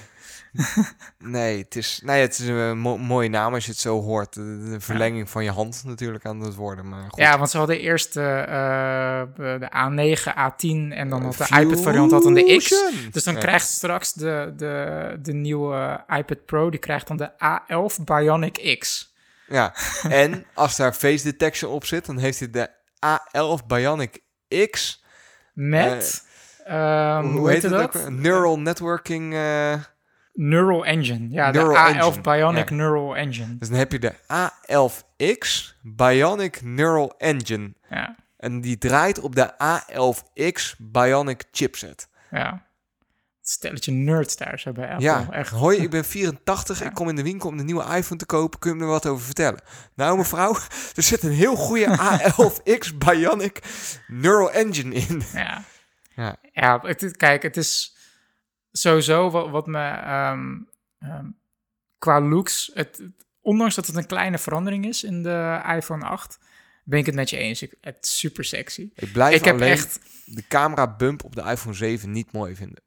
[1.19, 4.33] Nee, het is, nee, het is een mo- mooie naam als je het zo hoort.
[4.33, 6.89] De, de verlenging van je hand natuurlijk aan het worden.
[6.89, 7.19] Maar goed.
[7.19, 11.81] Ja, want ze hadden eerst de, eh, de A9, A10 en dan had de iPad
[11.81, 12.69] variant had dan de X.
[13.11, 13.39] Dus dan Ja.
[13.39, 19.13] krijgt straks de, de, de nieuwe iPad Pro, die krijgt dan de A11 Bionic X.
[19.47, 19.73] Ja,
[20.09, 22.69] en als daar face detection op zit, dan heeft hij de
[23.05, 24.19] A11 Bionic
[24.69, 25.03] X.
[25.57, 26.27] Met,
[26.65, 28.09] ehm, hoe, heet het ook dat?
[28.09, 29.33] Neural Networking.
[29.33, 29.73] eh,
[30.33, 31.27] Neural Engine.
[31.29, 32.75] Ja, Neural de A11 Engine, Bionic ja.
[32.75, 33.57] Neural Engine.
[33.57, 37.73] dus dan heb je de A11X Bionic Neural Engine.
[37.89, 42.09] Ja, En die draait op de A11X Bionic chipset.
[42.31, 42.65] ja.
[43.49, 45.05] Stelletje nerds daar zo bij Apple.
[45.05, 45.51] Ja, echt.
[45.51, 46.79] hoi, ik ben 84.
[46.79, 46.85] Ja.
[46.85, 48.59] Ik kom in de winkel om de nieuwe iPhone te kopen.
[48.59, 49.59] Kun je me wat over vertellen?
[49.95, 50.53] Nou, mevrouw,
[50.95, 53.59] er zit een heel goede A11X Bionic
[54.07, 55.21] Neural Engine in.
[55.33, 55.63] Ja.
[56.15, 56.35] Ja.
[56.51, 57.95] Ja, het, kijk, het is
[58.71, 60.55] sowieso wat, wat me ehm,
[60.99, 61.25] ehm,
[61.97, 63.01] qua looks, het,
[63.41, 66.39] ondanks dat het een kleine verandering is in de iPhone 8,
[66.83, 67.61] ben ik het met je eens.
[67.61, 68.89] Ik, het is super sexy.
[68.95, 72.85] Ik blijf ik heb echt, de camera bump op de iPhone 7 niet mooi vinden.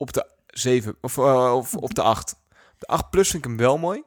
[0.00, 2.34] Op de 7 of, eh, of op de 8.
[2.78, 4.02] De 8 Plus vind ik hem wel mooi.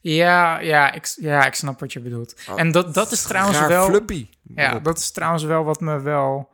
[0.00, 2.34] ja, ja, ik, ja, ik snap wat je bedoelt.
[2.50, 4.28] Oh, en dat, dat is trouwens wel, fluppy.
[4.54, 6.48] ja, dat is trouwens wel wat me wel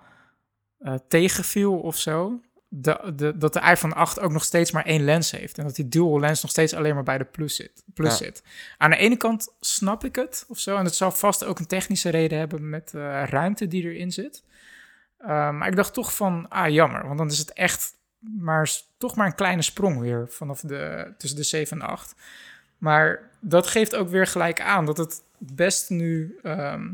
[0.78, 2.40] eh, tegenviel of zo.
[2.68, 5.58] De, de, dat de iPhone 8 ook nog steeds maar één lens heeft.
[5.58, 7.84] En dat die dual lens nog steeds alleen maar bij de plus zit.
[7.94, 8.16] Plus Ja.
[8.24, 8.42] zit.
[8.78, 10.76] Aan de ene kant snap ik het of zo.
[10.76, 14.42] En het zal vast ook een technische reden hebben met de ruimte die erin zit.
[15.20, 17.06] Uh, maar ik dacht toch van, ah jammer.
[17.06, 21.38] Want dan is het echt maar, toch maar een kleine sprong weer vanaf de, tussen
[21.38, 22.14] de 7 en 8.
[22.78, 26.92] Maar dat geeft ook weer gelijk aan dat het best nu ehm,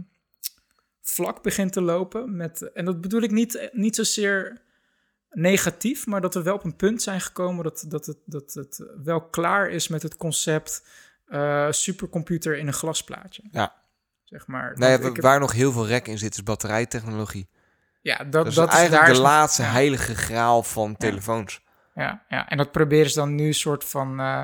[1.03, 2.37] vlak begint te lopen.
[2.37, 4.63] Met, en dat bedoel ik niet, niet zozeer
[5.31, 8.85] negatief, maar dat we wel op een punt zijn gekomen dat, dat, het, dat het
[9.05, 10.87] wel klaar is met het concept
[11.27, 13.43] eh, supercomputer in een glasplaatje.
[13.51, 13.75] Ja.
[14.25, 14.79] Zeg maar.
[14.79, 17.49] Nee, Want wa- ik heb- waar nog heel veel rek in zit, is batterijtechnologie.
[18.05, 21.63] Ja, dat, Dat is dat is eigenlijk daar de laatste heilige graal van telefoons.
[21.95, 24.43] Ja, ja, en dat proberen ze dan nu soort van eh,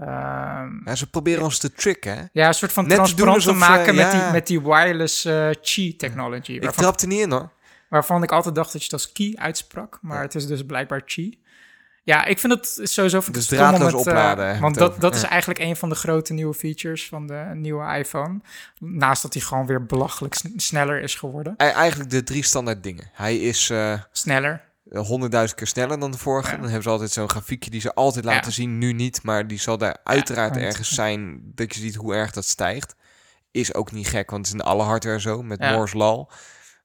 [0.00, 2.22] ehm, Ja, ze proberen ons te tricken, hè?
[2.32, 5.24] ja, een soort van Net transparant te alsof, maken eh, met, die, met die wireless
[5.24, 6.52] eh Qi technology.
[6.52, 7.52] Ik trapte niet in, hoor.
[7.88, 11.02] waarvan ik altijd dacht dat je het als Qi uitsprak, maar het is dus blijkbaar
[11.02, 11.38] Qi.
[12.08, 15.00] Ja, ik vind het sowieso vind Dus draadloos eh, opladen want dat, over.
[15.00, 18.40] dat is eigenlijk een van de grote nieuwe features van de nieuwe iPhone.
[18.78, 21.56] Naast dat hij gewoon weer belachelijk sneller is geworden.
[21.56, 23.10] Eigenlijk de drie standaard dingen.
[23.12, 24.60] Hij is eh, Sneller.
[24.90, 26.50] honderdduizend keer sneller dan de vorige.
[26.50, 26.54] Ja.
[26.56, 28.30] Dan hebben ze altijd zo'n grafiekje die ze altijd Ja.
[28.30, 28.78] laten zien.
[28.78, 32.44] Nu niet, maar die zal daar uiteraard ergens zijn dat je ziet hoe erg dat
[32.44, 32.94] stijgt.
[33.50, 35.58] Is ook niet gek, want het is in alle hardware zo, met.
[35.60, 36.28] Moore's Law.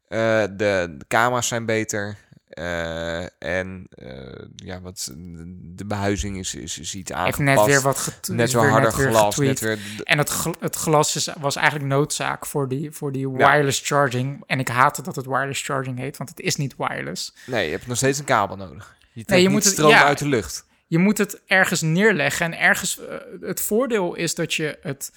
[0.07, 2.17] Eh, de, de camera's zijn beter.
[2.53, 5.11] Eh, en eh, ja, wat,
[5.55, 7.39] de behuizing is, is, is iets Heeft aangepast.
[7.57, 9.35] net weer wat Net weer harder net weer glas.
[9.35, 9.47] getweet.
[9.47, 13.29] Net weer, En het, gl- het glas is, was eigenlijk noodzaak voor die, voor die
[13.29, 13.51] Ja.
[13.51, 14.43] wireless charging.
[14.47, 17.33] En ik haatte dat het wireless charging heet, want het is niet wireless.
[17.45, 18.95] nee, je hebt nog steeds een kabel nodig.
[19.13, 20.03] Je je moet het- stroom ja.
[20.03, 20.65] uit de lucht.
[20.87, 22.45] Je moet het ergens neerleggen.
[22.45, 25.11] En ergens, eh, het voordeel is dat je het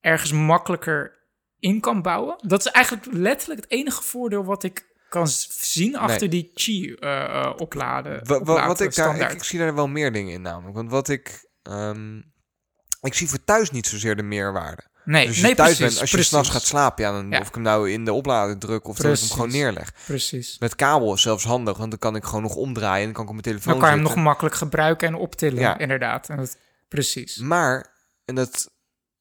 [0.00, 1.16] ergens makkelijker
[1.58, 2.36] in kan bouwen.
[2.46, 7.24] Dat is eigenlijk letterlijk het enige voordeel wat ik kan zien achter die Qi eh,
[7.24, 8.20] eh, opladen.
[8.24, 10.76] Wa- wa- wat ik daar, ik, zie daar wel meer dingen in namelijk.
[10.76, 12.16] Want wat ik, ehm,
[13.00, 14.82] ik zie voor thuis niet zozeer de meerwaarde.
[15.04, 17.30] nee, Dus als nee, je thuis precies, bent, als je s'nachts gaat slapen, ja, dan
[17.30, 17.40] Ja.
[17.40, 19.92] of ik hem nou in de oplader druk of dat ik hem gewoon neerleg.
[20.06, 20.58] Precies.
[20.58, 23.22] Met kabel is zelfs handig, want dan kan ik gewoon nog omdraaien en dan kan
[23.22, 25.78] ik op mijn telefoon Dan kan je hem nog makkelijk gebruiken en optillen, Ja.
[25.78, 26.28] inderdaad.
[26.28, 26.56] En dat,
[26.88, 27.36] precies.
[27.36, 27.86] Maar,
[28.24, 28.70] en dat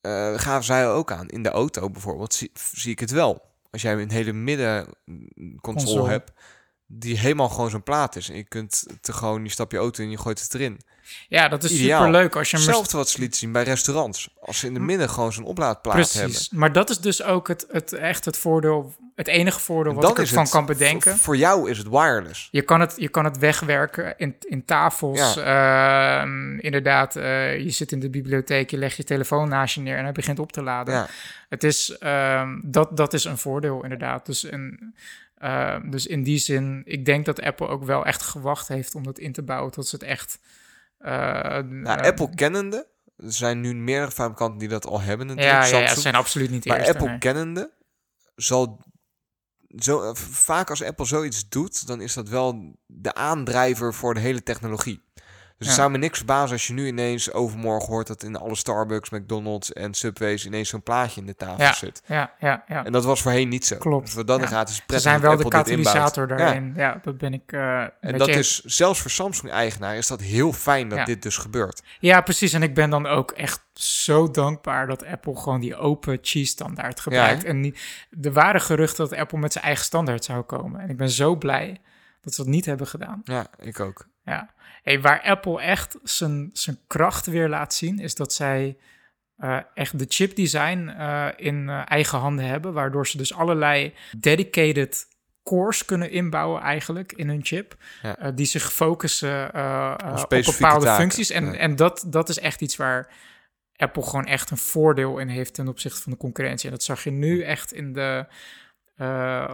[0.01, 3.45] eh gaven zij ook aan, in de auto bijvoorbeeld, zie, zie ik het wel.
[3.77, 6.09] Als jij een hele middenconsole Console.
[6.09, 6.31] hebt,
[6.87, 8.29] die helemaal gewoon zo'n plaat is.
[8.29, 10.53] En je kunt het er gewoon, je stap je auto in en je gooit het
[10.53, 10.79] erin.
[11.27, 12.03] Ja, dat is Ideaal.
[12.03, 14.29] super leuk als je Hetzelfde wat ze lieten zien bij restaurants.
[14.41, 16.31] Als ze in de midden gewoon zo'n oplaadplaat hebben.
[16.31, 16.49] Precies.
[16.49, 20.11] Maar dat is dus ook het, het, echt het voordeel, het enige voordeel En wat
[20.11, 21.11] ik ervan kan bedenken.
[21.11, 22.47] Voor, voor jou is het wireless.
[22.51, 25.37] Je kan het, je kan het wegwerken in, in tafels.
[25.37, 29.97] Ehm, inderdaad, eh, je zit in de bibliotheek, je legt je telefoon naast je neer
[29.97, 30.93] en hij begint op te laden.
[30.93, 31.07] Ja.
[31.49, 34.25] Het is, ehm, dat, dat is een voordeel, inderdaad.
[34.25, 34.95] Dus, een,
[35.37, 39.03] ehm, dus in die zin, ik denk dat Apple ook wel echt gewacht heeft om
[39.03, 39.71] dat in te bouwen.
[39.71, 40.39] Tot ze het echt.
[40.97, 41.11] eh,
[41.57, 45.87] Nou, eh, Apple kennende, er zijn nu meerdere fabrikanten die dat al hebben Ja, natuurlijk.
[45.87, 46.93] ja, zijn absoluut niet de maar eerste.
[46.93, 47.17] Apple nee.
[47.17, 47.71] kennende
[48.35, 48.79] zal
[49.75, 54.19] zo, eh, vaak als Apple zoiets doet, dan is dat wel de aandrijver voor de
[54.19, 55.01] hele technologie.
[55.57, 58.55] Dus het zou me niks verbazen als je nu ineens overmorgen hoort dat in alle
[58.55, 62.01] Starbucks, McDonald's en Subways ineens zo'n plaatje in de tafel Ja, zit.
[62.05, 62.85] ja, ja, ja.
[62.85, 63.77] En dat was voorheen niet zo.
[63.77, 64.47] Klopt, Dus wat dat ja.
[64.47, 66.73] gaat, is Ze prettig zijn wel de Apple katalysator daarin.
[66.75, 67.51] Ja, dat ben ik.
[67.51, 71.37] eh, En dat je is zelfs voor Samsung-eigenaar is dat heel fijn dat dit dus
[71.37, 71.83] gebeurt.
[71.99, 72.53] Ja, precies.
[72.53, 76.99] En ik ben dan ook echt zo dankbaar dat Apple gewoon die open cheese standaard
[76.99, 77.43] gebruikt.
[77.43, 77.79] en niet,
[78.21, 80.81] er waren geruchten dat Apple met zijn eigen standaard zou komen.
[80.81, 81.81] En ik ben zo blij
[82.21, 83.21] dat ze dat niet hebben gedaan.
[83.23, 84.07] Ja, ik ook.
[84.25, 84.49] Ja.
[84.87, 88.77] Hey, waar Apple echt zijn, zijn kracht weer laat zien, is dat zij
[89.37, 92.73] eh, echt de chipdesign eh in eh, eigen handen hebben.
[92.73, 95.07] Waardoor ze dus allerlei dedicated
[95.43, 97.75] cores kunnen inbouwen eigenlijk in hun chip.
[98.01, 98.31] Ja.
[98.31, 101.01] die zich focussen op bepaalde taken.
[101.01, 101.29] functies.
[101.29, 101.53] En, Ja.
[101.53, 103.13] en dat, dat is echt iets waar
[103.75, 106.65] Apple gewoon echt een voordeel in heeft ten opzichte van de concurrentie.
[106.65, 108.25] En dat zag je nu echt in de,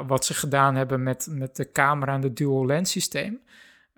[0.08, 3.42] wat ze gedaan hebben met, met de camera en de dual lens systeem.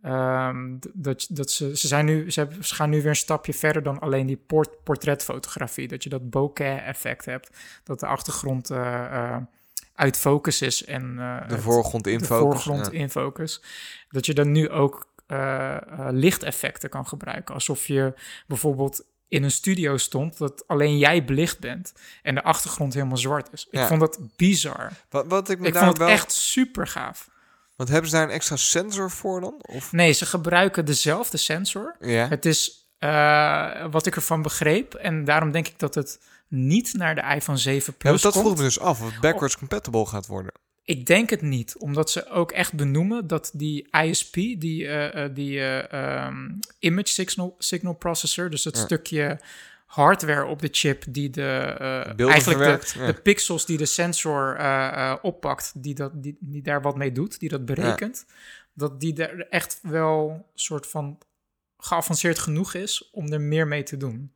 [0.05, 3.53] Ehm, dat, dat ze, ze, zijn nu, ze, hebben, ze gaan nu weer een stapje
[3.53, 5.87] verder dan alleen die port, portretfotografie.
[5.87, 7.57] Dat je dat bokeh-effect hebt.
[7.83, 9.37] Dat de achtergrond eh, eh,
[9.95, 12.63] uit focus is en eh, De voorgrond in de focus.
[12.63, 12.99] voorgrond ja.
[12.99, 13.61] in focus.
[14.09, 15.13] Dat je dan nu ook
[16.09, 17.53] lichteffecten kan gebruiken.
[17.53, 18.13] Alsof je
[18.47, 23.53] bijvoorbeeld in een studio stond dat alleen jij belicht bent en de achtergrond helemaal zwart
[23.53, 23.67] is.
[23.71, 23.87] Ik Ja.
[23.87, 24.91] vond dat bizar.
[25.09, 26.15] Wat, wat ik me Ik daar vond het wel...
[26.15, 27.29] echt super gaaf.
[27.76, 29.53] Want hebben ze daar een extra sensor voor dan?
[29.61, 29.91] Of...
[29.91, 31.95] Nee, ze gebruiken dezelfde sensor.
[31.99, 32.28] Ja.
[32.28, 34.93] Het is eh, wat ik ervan begreep.
[34.93, 38.32] En daarom denk ik dat het niet naar de iPhone 7 Ja, Plus want dat
[38.32, 38.45] komt.
[38.45, 40.51] vroeg me dus af, of het backwards compatible gaat worden.
[40.84, 45.36] Ik denk het niet, omdat ze ook echt benoemen dat die ISP, die, eh, eh,
[45.36, 46.49] die eh, ehm,
[46.80, 48.84] image signal, signal processor, dus het Ja.
[48.84, 49.39] stukje
[49.95, 51.73] hardware op de chip die de
[52.05, 53.05] Beelden eigenlijk verwerkt, de, ja.
[53.05, 57.11] de pixels die de sensor eh, eh, oppakt, die, dat, die, die daar wat mee
[57.11, 58.25] doet, die dat berekent,
[58.73, 61.17] dat die er echt wel soort van
[61.77, 64.31] geavanceerd genoeg is om er meer mee te doen.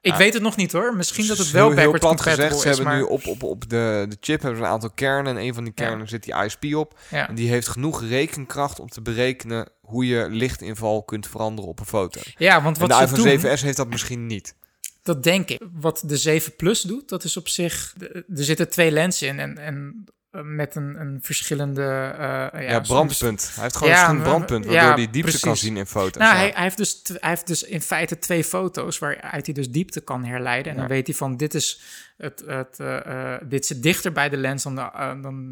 [0.00, 0.18] Ik Ja.
[0.18, 0.96] weet het nog niet hoor.
[0.96, 3.02] Misschien dat het Dus wel heel, heel backwards plat compatible gezegd, ze hebben maar nu
[3.14, 5.36] op, op, op de, de chip hebben ze een aantal kernen.
[5.36, 6.98] En een van die kernen zit die ISP op.
[7.10, 7.28] ja.
[7.28, 11.86] En die heeft genoeg rekenkracht om te berekenen hoe je lichtinval kunt veranderen op een
[11.86, 12.20] foto.
[12.36, 14.54] ja, want En wat de ze iPhone doen, 7S heeft dat misschien niet.
[15.02, 15.60] Dat denk ik.
[15.72, 17.94] Wat de 7 Plus doet, dat is op zich...
[18.14, 21.82] Er zitten twee lenzen in en, en eh, met een, een verschillende...
[21.82, 23.50] eh, ja, Ja, soms- brandpunt.
[23.54, 26.22] Hij heeft gewoon Ja, een verschillend brandpunt, ja, waardoor hij diepte kan zien in foto's.
[26.22, 26.40] Nou, ja.
[26.40, 30.00] hij, hij, heeft dus, hij heeft dus in feite twee foto's waaruit hij dus diepte
[30.00, 30.70] kan herleiden.
[30.72, 30.92] En dan Ja.
[30.94, 31.80] weet hij van, dit, is
[32.16, 35.50] het, het, eh, dit zit dichter bij de lens dan de, dan,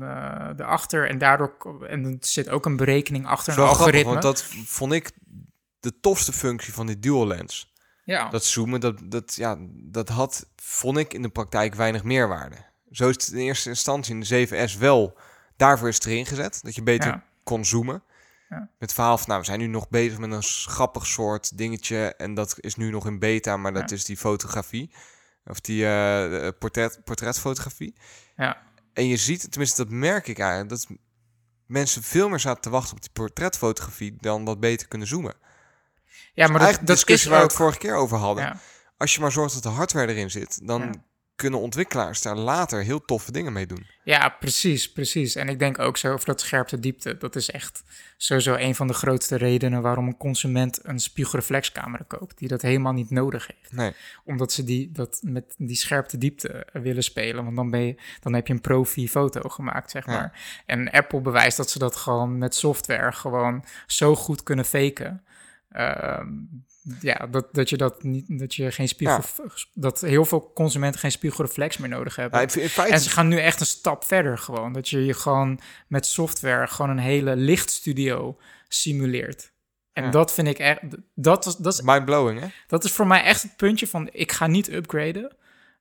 [0.57, 1.09] de achter.
[1.09, 4.11] En daardoor en er zit ook een berekening achter een grappig, algoritme.
[4.11, 5.11] want dat vond ik
[5.81, 7.73] de tofste functie van die dual lens.
[8.09, 8.29] Ja.
[8.29, 12.57] Dat zoomen, dat, dat, ja, dat had, vond ik in de praktijk weinig meerwaarde.
[12.91, 15.19] Zo is het in eerste instantie in de 7S wel,
[15.57, 16.59] daarvoor is het erin gezet.
[16.63, 17.25] Dat je beter Ja.
[17.43, 18.03] kon zoomen.
[18.49, 18.59] Ja.
[18.59, 22.15] Met het verhaal van, nou, we zijn nu nog bezig met een grappig soort dingetje.
[22.17, 23.97] En dat is nu nog in beta, maar dat Ja.
[23.97, 24.91] is die fotografie.
[25.45, 27.95] Of die eh, portret, portretfotografie.
[28.37, 28.63] Ja.
[28.93, 30.87] En je ziet, tenminste dat merk ik eigenlijk, dat
[31.67, 35.35] mensen veel meer zaten te wachten op die portretfotografie dan wat beter kunnen zoomen.
[36.39, 38.45] Ja, maar dat, dat is discussie waar we het vorige keer over hadden.
[38.45, 38.57] Ja.
[38.97, 40.91] Als je maar zorgt dat de hardware erin zit, dan Ja.
[41.37, 43.87] kunnen ontwikkelaars daar later heel toffe dingen mee doen.
[44.05, 45.35] Ja, precies, precies.
[45.35, 47.17] En ik denk ook zo over dat scherpte diepte.
[47.17, 47.83] Dat is echt
[48.17, 52.39] sowieso een van de grootste redenen waarom een consument een spiegelreflexcamera koopt.
[52.39, 53.73] Die dat helemaal niet nodig heeft.
[53.73, 53.93] Nee.
[54.25, 57.45] Omdat ze die, dat met die scherpte diepte willen spelen.
[57.45, 60.13] Want dan, ben je, dan heb je een profi foto gemaakt, zeg Ja.
[60.13, 60.63] maar.
[60.67, 65.23] En Apple bewijst dat ze dat gewoon met software gewoon zo goed kunnen faken.
[65.79, 66.29] Ehm,
[67.01, 69.23] ja, dat, dat je dat niet, dat je geen spiegel,
[69.75, 72.41] dat heel veel consumenten geen spiegelreflex meer nodig hebben.
[72.41, 74.73] Ja, in, in feite, En ze gaan nu echt een stap verder gewoon.
[74.73, 79.53] Dat je je gewoon met software gewoon een hele lichtstudio simuleert.
[79.93, 80.11] En Ja.
[80.11, 80.81] dat vind ik echt...
[81.15, 82.47] Dat, was, dat, is, mind-blowing, hè?
[82.67, 84.09] dat is voor mij echt het puntje van...
[84.13, 85.37] Ik ga niet upgraden.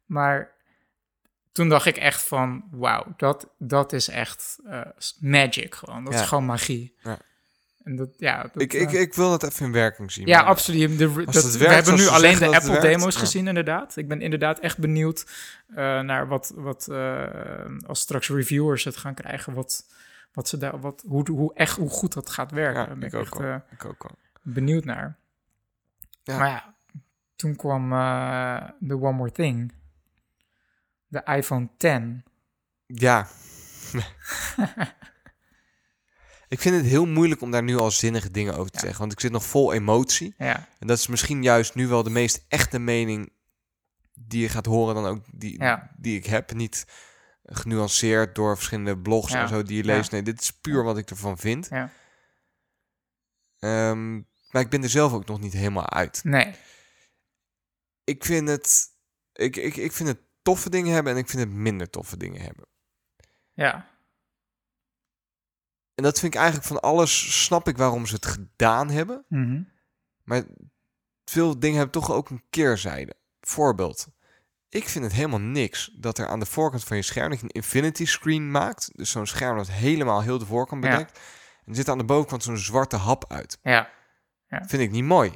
[0.06, 0.52] Maar
[1.52, 2.64] toen dacht ik echt van...
[2.72, 4.82] Wauw, dat, dat is echt eh,
[5.20, 6.04] magic gewoon.
[6.04, 6.96] Dat is gewoon magie.
[7.04, 7.18] Ja.
[7.88, 10.28] En dat, ja, dat, Ik, ik, eh, ik wil dat even in werking zien.
[10.28, 10.98] ja, absoluut.
[10.98, 13.20] De, dat, we hebben nu alleen de dat het Apple werkt, demo's ja.
[13.20, 13.96] gezien, inderdaad.
[13.96, 15.26] Ik ben inderdaad echt benieuwd
[15.70, 17.26] eh, naar wat, wat eh,
[17.86, 19.86] als straks reviewers het gaan krijgen, wat,
[20.34, 22.82] wat ze daar, wat, hoe, hoe, echt, hoe goed dat gaat werken.
[22.82, 24.18] Ja, ben ik ook echt Ik ook al.
[24.42, 25.18] benieuwd naar.
[26.24, 26.38] Ja.
[26.38, 26.74] Maar ja,
[27.36, 27.90] toen kwam
[28.80, 29.72] de One More Thing.
[31.08, 32.24] De iPhone 10.
[32.86, 33.28] Ja.
[36.48, 38.80] ik vind het heel moeilijk om daar nu al zinnige dingen over te Ja.
[38.84, 39.00] zeggen.
[39.00, 40.34] Want ik zit nog vol emotie.
[40.38, 43.34] Ja, En dat is misschien juist nu wel de meest echte mening
[44.14, 45.92] die je gaat horen dan ook die, Ja.
[45.98, 46.54] die ik heb.
[46.54, 46.86] Niet
[47.44, 50.12] genuanceerd door verschillende blogs en zo die je leest.
[50.12, 51.68] Nee, dit is puur wat ik ervan vind.
[51.70, 51.92] Ja.
[53.60, 54.14] Ehm,
[54.52, 56.24] maar ik ben er zelf ook nog niet helemaal uit.
[56.24, 56.56] nee.
[58.04, 58.86] Ik vind het...
[59.34, 62.42] Ik, ik, ik vind het toffe dingen hebben en ik vind het minder toffe dingen
[62.42, 62.66] hebben.
[63.54, 63.90] Ja,
[65.98, 69.26] En dat vind ik eigenlijk van alles, snap ik waarom ze het gedaan hebben.
[69.30, 69.62] Mhm.
[70.24, 70.44] Maar
[71.26, 73.14] veel dingen hebben toch ook een keerzijde.
[73.42, 74.08] Voorbeeld.
[74.70, 77.44] Ik vind het helemaal niks dat er aan de voorkant van je scherm dat je
[77.44, 78.90] een infinity screen maakt.
[78.96, 80.90] Dus zo'n scherm dat helemaal heel de voorkant Ja.
[80.90, 81.20] bedekt.
[81.66, 83.60] En er zit aan de bovenkant zo'n zwarte hap uit.
[83.62, 83.90] ja,
[84.50, 85.32] Vind ik niet mooi.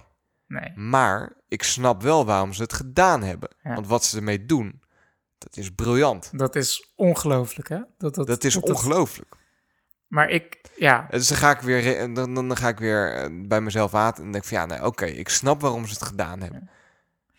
[0.48, 0.72] nee.
[0.76, 3.50] Maar ik snap wel waarom ze het gedaan hebben.
[3.64, 3.74] Ja.
[3.74, 4.82] Want wat ze ermee doen,
[5.38, 6.30] dat is briljant.
[6.38, 7.80] Dat is ongelooflijk, hè?
[7.98, 9.36] Dat, dat, Dat is ongelooflijk.
[10.12, 13.14] Maar ik, ja, En Dus dan ga ik weer, re- dan, dan ga ik weer
[13.14, 16.04] eh, bij mezelf aan en denk van ja, nee, oké, ik snap waarom ze het
[16.04, 16.70] gedaan hebben.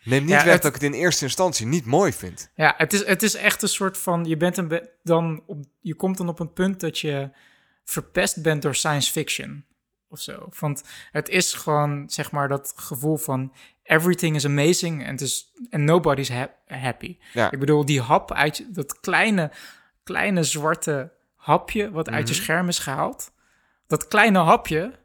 [0.03, 2.49] Neem niet Ja, weg het- dat ik het in eerste instantie niet mooi vind.
[2.55, 5.95] ja het, is, het is echt een soort van, je bent een dan op, je
[5.95, 7.29] komt dan op een punt dat je
[7.83, 9.65] verpest bent door science fiction
[10.09, 10.49] of zo.
[10.59, 13.53] Want het is gewoon, zeg maar, dat gevoel van
[13.83, 17.17] everything is amazing and, is, and nobody's ha- happy.
[17.33, 17.51] Ja.
[17.51, 19.51] Ik bedoel, die hap uit, dat kleine,
[20.03, 21.11] kleine zwarte
[21.43, 22.43] hapje wat uit je Mhm.
[22.43, 23.31] scherm is gehaald,
[23.87, 24.99] dat kleine hapje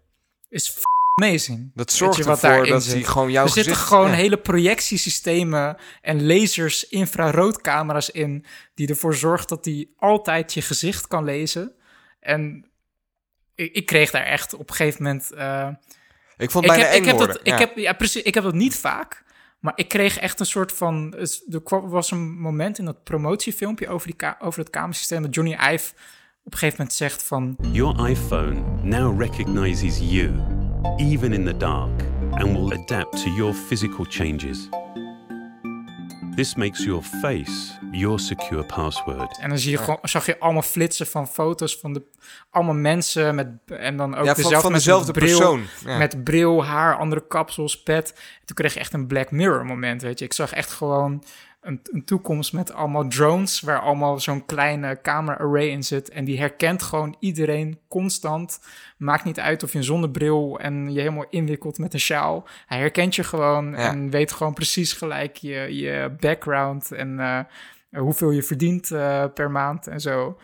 [0.49, 0.83] is f-
[1.15, 1.71] amazing.
[1.75, 2.93] Dat zorgt je wat ervoor daarin dat zit?
[2.95, 3.89] hij gewoon jouw er zitten gezicht...
[3.89, 4.15] gewoon ja.
[4.15, 11.25] hele projectiesystemen en lasers, infraroodcamera's in, die ervoor zorgt dat hij altijd je gezicht kan
[11.25, 11.73] lezen.
[12.21, 12.71] En
[13.55, 15.31] ik, ik kreeg daar echt op een gegeven moment.
[15.33, 15.69] eh,
[16.37, 17.37] Ik vond het bijna heb, eng ik, heb worden.
[17.37, 17.59] dat, ik, ja.
[17.59, 19.25] heb, ja, precies, ik heb dat niet vaak.
[19.61, 21.15] Maar ik kreeg echt een soort van.
[21.17, 25.23] het- Er kwam- was een moment in dat promotiefilmpje over, die ka- over het kamersysteem.
[25.23, 25.93] dat Johnny Ive
[26.49, 27.57] op een gegeven moment zegt van.
[27.73, 30.31] Your iPhone now recognizes you,
[30.97, 34.69] even in the dark, and will adapt to your physical changes.
[36.35, 39.39] This makes your face your secure password.
[39.39, 42.03] En dan zie je gewoon, zag je allemaal flitsen van foto's van de,
[42.51, 43.49] allemaal mensen met.
[43.67, 45.63] En dan ook ja, van, dezelfde, van dezelfde bril, persoon.
[45.85, 45.99] Ja.
[45.99, 48.15] Met bril, haar, andere kapsels, pet.
[48.45, 50.25] Toen kreeg je echt een Black Mirror moment, weet je.
[50.25, 51.23] Ik zag echt gewoon
[51.61, 53.61] een, een toekomst met allemaal drones...
[53.61, 56.09] waar allemaal zo'n kleine camera-array in zit.
[56.09, 58.61] En die herkent gewoon iedereen constant.
[58.99, 62.49] Maakt niet uit of je een zonnebril en je helemaal inwikkelt met een sjaal.
[62.67, 66.93] Hij herkent je gewoon en weet gewoon precies gelijk je, je background...
[66.93, 67.41] en eh,
[68.01, 70.39] hoeveel je verdient eh, per maand en zo.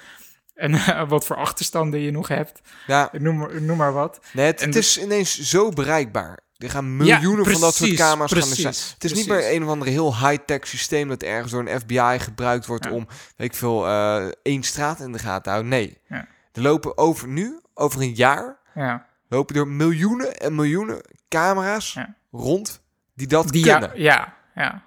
[0.54, 2.60] En eh, wat voor achterstanden je nog hebt.
[2.86, 4.20] Ja, Noem maar, noem maar wat.
[4.32, 6.38] nee, het, En het de- is ineens zo bereikbaar.
[6.56, 8.74] Er gaan miljoenen van dat soort precies, camera's gaan er zijn.
[8.94, 12.18] Het is niet meer een of ander heel high-tech systeem dat ergens door een FBI
[12.18, 12.90] gebruikt wordt Ja.
[12.90, 15.70] om, weet ik veel, eh, één straat in de gaten te houden.
[15.70, 15.98] Nee.
[16.08, 16.26] Ja.
[16.52, 19.06] Er lopen over nu, over een jaar, Ja.
[19.28, 21.98] lopen er miljoenen en miljoenen camera's
[22.30, 22.82] rond
[23.14, 23.90] die dat Die, kunnen.
[23.94, 24.82] ja, ja, ja.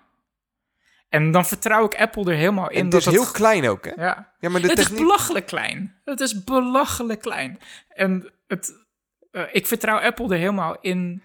[1.10, 3.16] En dan vertrouw ik Apple er helemaal in en dat is het...
[3.16, 3.92] heel klein ook, hè?
[4.04, 4.32] Ja.
[4.40, 5.96] Ja, maar de het is belachelijk klein.
[6.06, 7.60] Het is belachelijk klein.
[7.90, 8.74] En het,
[9.32, 11.24] eh, ik vertrouw Apple er helemaal in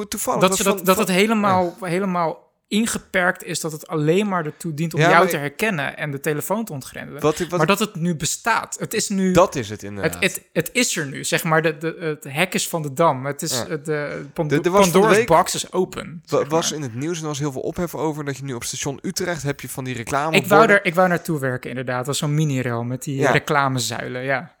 [0.00, 0.40] To- toevallig.
[0.40, 3.60] dat, was ze dat, van- dat van- het helemaal, helemaal ingeperkt is.
[3.60, 6.64] Dat het alleen maar ertoe dient om Ja, jou maar- te herkennen en de telefoon
[6.64, 7.20] te ontgrendelen.
[7.22, 8.76] Wat, maar dat het nu bestaat.
[8.78, 9.32] Het is nu...
[9.32, 10.14] dat is het inderdaad.
[10.14, 11.62] het, het, het is er nu, zeg maar.
[11.62, 13.26] De, de, het hek is van de dam.
[13.26, 13.66] Het is, Ja.
[13.68, 16.22] het, de, Er- er was van de Pandora's week- box is open.
[16.24, 16.78] Zeg was maar.
[16.78, 18.98] in het nieuws en er was heel veel ophef over dat je nu op station
[19.02, 20.36] Utrecht heb je van die reclame.
[20.36, 22.08] ik, wou er, ik wou naartoe werken, inderdaad.
[22.08, 23.30] als zo'n mini-rail met die Ja.
[23.30, 24.54] reclamezuilen, ja.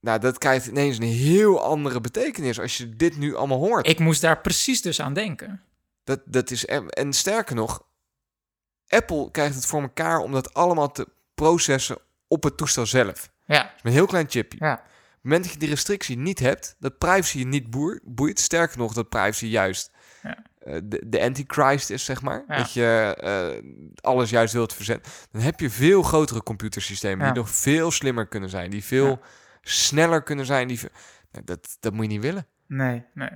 [0.00, 3.86] Nou, dat krijgt ineens een heel andere betekenis als je dit nu allemaal hoort.
[3.88, 5.62] Ik moest daar precies dus aan denken.
[6.04, 7.82] Dat, dat is, en, sterker nog,
[8.88, 11.98] Apple krijgt het voor elkaar om dat allemaal te processen
[12.28, 13.30] op het toestel zelf.
[13.44, 14.58] Ja, Met een heel klein chipje.
[14.60, 14.72] ja.
[14.74, 18.40] Op het moment dat je die restrictie niet hebt, dat privacy je niet boer- boeit.
[18.40, 19.90] Sterker nog, dat privacy juist
[20.22, 20.44] Ja.
[20.58, 22.44] eh, de, de antichrist is, zeg maar.
[22.48, 22.56] Ja.
[22.56, 23.62] Dat je eh,
[24.00, 25.12] alles juist wilt verzetten.
[25.30, 28.70] Dan heb je veel grotere computersystemen die nog veel slimmer kunnen zijn.
[28.70, 29.20] Die veel.
[29.60, 30.68] Sneller kunnen zijn.
[30.68, 30.78] Die,
[31.32, 32.46] nou, dat, dat moet je niet willen.
[32.66, 33.30] Nee, nee.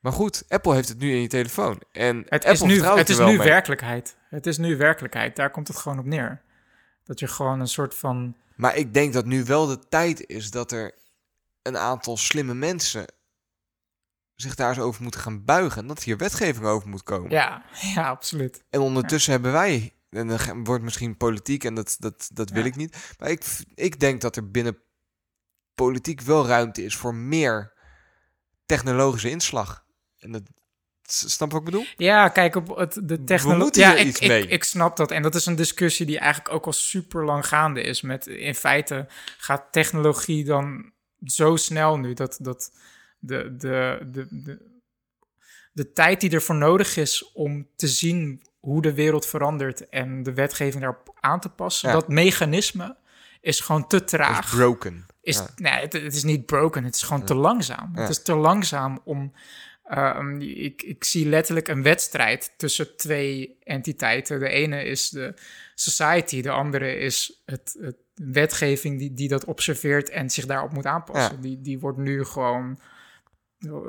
[0.00, 1.80] Maar goed, Apple heeft het nu in je telefoon.
[1.92, 3.46] En Het Apple is nu, het is wel nu mee.
[3.46, 4.16] werkelijkheid.
[4.30, 5.36] Het is nu werkelijkheid.
[5.36, 6.42] Daar komt het gewoon op neer.
[7.04, 8.36] Dat je gewoon een soort van...
[8.56, 10.94] Maar ik denk dat nu wel de tijd is dat er
[11.62, 13.06] een aantal slimme mensen
[14.34, 15.82] zich daar eens over moeten gaan buigen.
[15.82, 17.30] En dat hier wetgeving over moet komen.
[17.30, 17.62] Ja,
[17.94, 18.64] ja absoluut.
[18.70, 22.68] En ondertussen hebben wij, en dan wordt misschien politiek en dat, dat, dat wil Ja.
[22.68, 23.14] ik niet.
[23.18, 24.78] Maar ik, ik denk dat er binnen
[25.74, 27.72] politiek wel ruimte is voor meer
[28.66, 29.84] technologische inslag.
[30.18, 30.42] En dat,
[31.06, 31.86] snap wat ik bedoel?
[31.96, 33.82] Ja, kijk, op het, de technologie...
[33.82, 34.46] Ja, ik, iets ik, mee.
[34.46, 35.10] ik snap dat.
[35.10, 38.00] En dat is een discussie die eigenlijk ook al super lang gaande is.
[38.00, 39.06] Met, in feite
[39.38, 40.92] gaat technologie dan
[41.24, 42.14] zo snel nu...
[42.14, 42.72] dat, dat
[43.18, 44.58] de, de, de, de,
[45.72, 49.88] de tijd die ervoor nodig is om te zien hoe de wereld verandert...
[49.88, 51.88] en de wetgeving daarop aan te passen...
[51.88, 51.94] Ja.
[51.94, 52.96] dat mechanisme
[53.40, 54.44] is gewoon te traag.
[54.44, 55.06] is broken.
[55.24, 55.48] Is, Ja.
[55.56, 57.90] nee, het, het is niet broken, het is gewoon te langzaam.
[57.94, 58.00] Ja.
[58.00, 59.32] Het is te langzaam om...
[59.84, 64.38] ehm, ik, ik zie letterlijk een wedstrijd tussen twee entiteiten.
[64.40, 65.34] De ene is de
[65.74, 70.86] society, de andere is het, het wetgeving die, die dat observeert en zich daarop moet
[70.86, 71.40] aanpassen.
[71.40, 72.78] Die, die wordt nu gewoon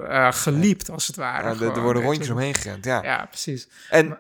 [0.08, 1.44] eh geliept, als het ware.
[1.66, 2.34] Ja, er- worden rondjes je.
[2.34, 3.04] omheen gerend, ja.
[3.04, 3.68] Ja, precies.
[3.90, 4.20] En,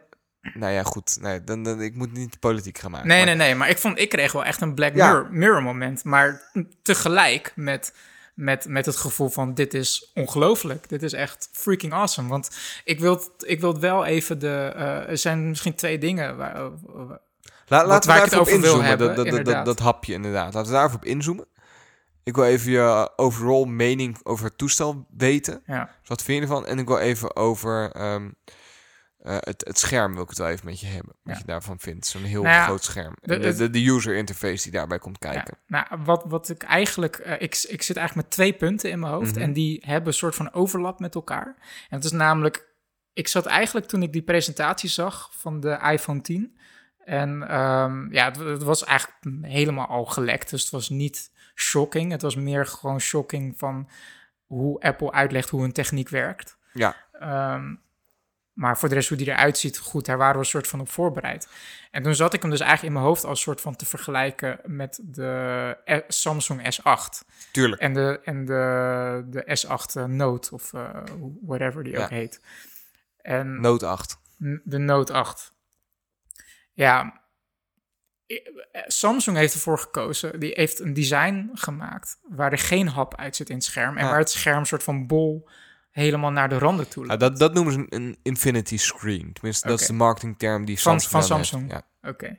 [0.54, 1.18] nou ja, goed.
[1.22, 3.08] Nee, dan, dan, ik moet niet politiek gaan maken.
[3.08, 5.08] Nee, maar- nee, nee, maar ik vond, ik kreeg wel echt een Black Ja.
[5.12, 6.04] Mirror, Mirror moment.
[6.04, 6.42] Maar
[6.82, 7.94] tegelijk met,
[8.34, 10.90] met, met het gevoel van dit is ongelooflijk.
[10.90, 12.30] Dit is echt freaking awesome.
[12.30, 12.50] Want
[12.84, 14.72] ik wil, ik wil wel even de...
[14.76, 18.32] eh, er zijn misschien twee dingen waar, La, Wat- laten we waar daar ik het
[18.32, 19.66] even op over wil inzoomen, hebben, dat, dat, dat, dat, inderdaad.
[19.66, 20.54] dat hapje inderdaad.
[20.54, 21.46] Laten we daar even op inzoomen.
[22.24, 25.62] Ik wil even je overall mening over het toestel weten.
[25.66, 26.66] ja, Dus wat vind je ervan?
[26.66, 28.30] En ik wil even over ehm,
[29.26, 31.16] eh, het, het scherm wil ik het wel even met je hebben.
[31.24, 31.40] Wat Ja.
[31.40, 32.06] je daarvan vindt.
[32.06, 33.14] Zo'n heel Nou ja, groot scherm.
[33.22, 35.58] de- De, de, de user interface die daarbij komt kijken.
[35.68, 37.16] Ja, nou, wat, wat ik eigenlijk...
[37.16, 39.34] eh, ik, ik zit eigenlijk met twee punten in mijn hoofd.
[39.36, 39.42] Mhm.
[39.44, 41.56] En die hebben een soort van overlap met elkaar.
[41.90, 42.74] En het is namelijk...
[43.14, 46.58] Ik zat eigenlijk toen ik die presentatie zag van de iPhone 10...
[47.06, 50.50] En ehm, ja, het, het was eigenlijk helemaal al gelekt.
[50.50, 52.12] Dus het was niet shocking.
[52.12, 53.90] Het was meer gewoon shocking van
[54.46, 56.58] hoe Apple uitlegt hoe een techniek werkt.
[56.74, 56.96] Ja.
[57.12, 57.76] Ehm,
[58.56, 60.80] maar voor de rest, hoe die eruit ziet, goed, daar waren we een soort van
[60.80, 61.48] op voorbereid.
[61.92, 64.60] En toen zat ik hem dus eigenlijk in mijn hoofd als soort van te vergelijken
[64.64, 67.28] met de eh, Samsung S8.
[67.52, 67.82] Tuurlijk.
[67.82, 70.90] En de, en de, de S8 eh, Note, of eh,
[71.42, 72.04] whatever die Ja.
[72.04, 72.42] ook heet.
[73.22, 74.18] En Note 8.
[74.44, 75.54] N- de Note 8.
[76.74, 77.22] Ja,
[78.28, 78.38] eh,
[78.88, 80.40] Samsung heeft ervoor gekozen.
[80.40, 83.98] Die heeft een design gemaakt waar er geen hap uit zit in het scherm.
[83.98, 84.10] En Ja.
[84.10, 85.50] waar het scherm soort van bol
[85.96, 89.34] helemaal naar de randen toe dat, dat noemen ze een, een infinity screen.
[89.34, 91.24] Tenminste, dat is de marketingterm die Samsung van.
[91.24, 91.72] Samsung.
[91.72, 92.10] Ja.
[92.10, 92.38] Oké.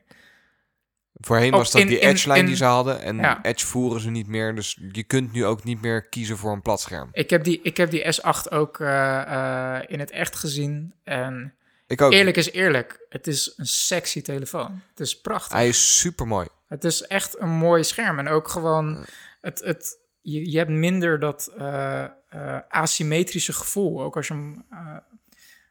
[1.14, 3.00] Voorheen was dat in- die in- Edge-lijn die ze hadden.
[3.00, 3.44] En Ja.
[3.44, 4.54] Edge voeren ze niet meer.
[4.54, 7.08] Dus je kunt nu ook niet meer kiezen voor een platscherm.
[7.12, 10.94] Ik heb die, ik heb die S8 ook eh, eh, in het echt gezien.
[11.04, 11.54] En
[11.86, 12.12] Ik ook.
[12.12, 14.80] eerlijk is eerlijk, het is een sexy telefoon.
[14.90, 15.52] Het is prachtig.
[15.56, 16.46] Hij is super mooi.
[16.66, 18.18] Het is echt een mooi scherm.
[18.18, 19.04] En ook gewoon,
[19.40, 24.02] het, het, je, je hebt minder dat eh, eh, asymmetrische gevoel.
[24.02, 24.64] Ook als je hem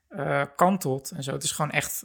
[0.08, 1.32] eh, kantelt en zo.
[1.32, 2.04] Het is gewoon echt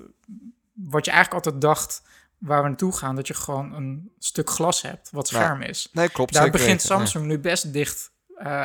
[0.72, 2.02] wat je eigenlijk altijd dacht
[2.38, 5.88] waar we naartoe gaan, dat je gewoon een stuk glas hebt wat scherm is.
[5.92, 6.32] Nee, klopt.
[6.32, 6.86] Daar begint weten.
[6.86, 8.12] Samsung nu best dicht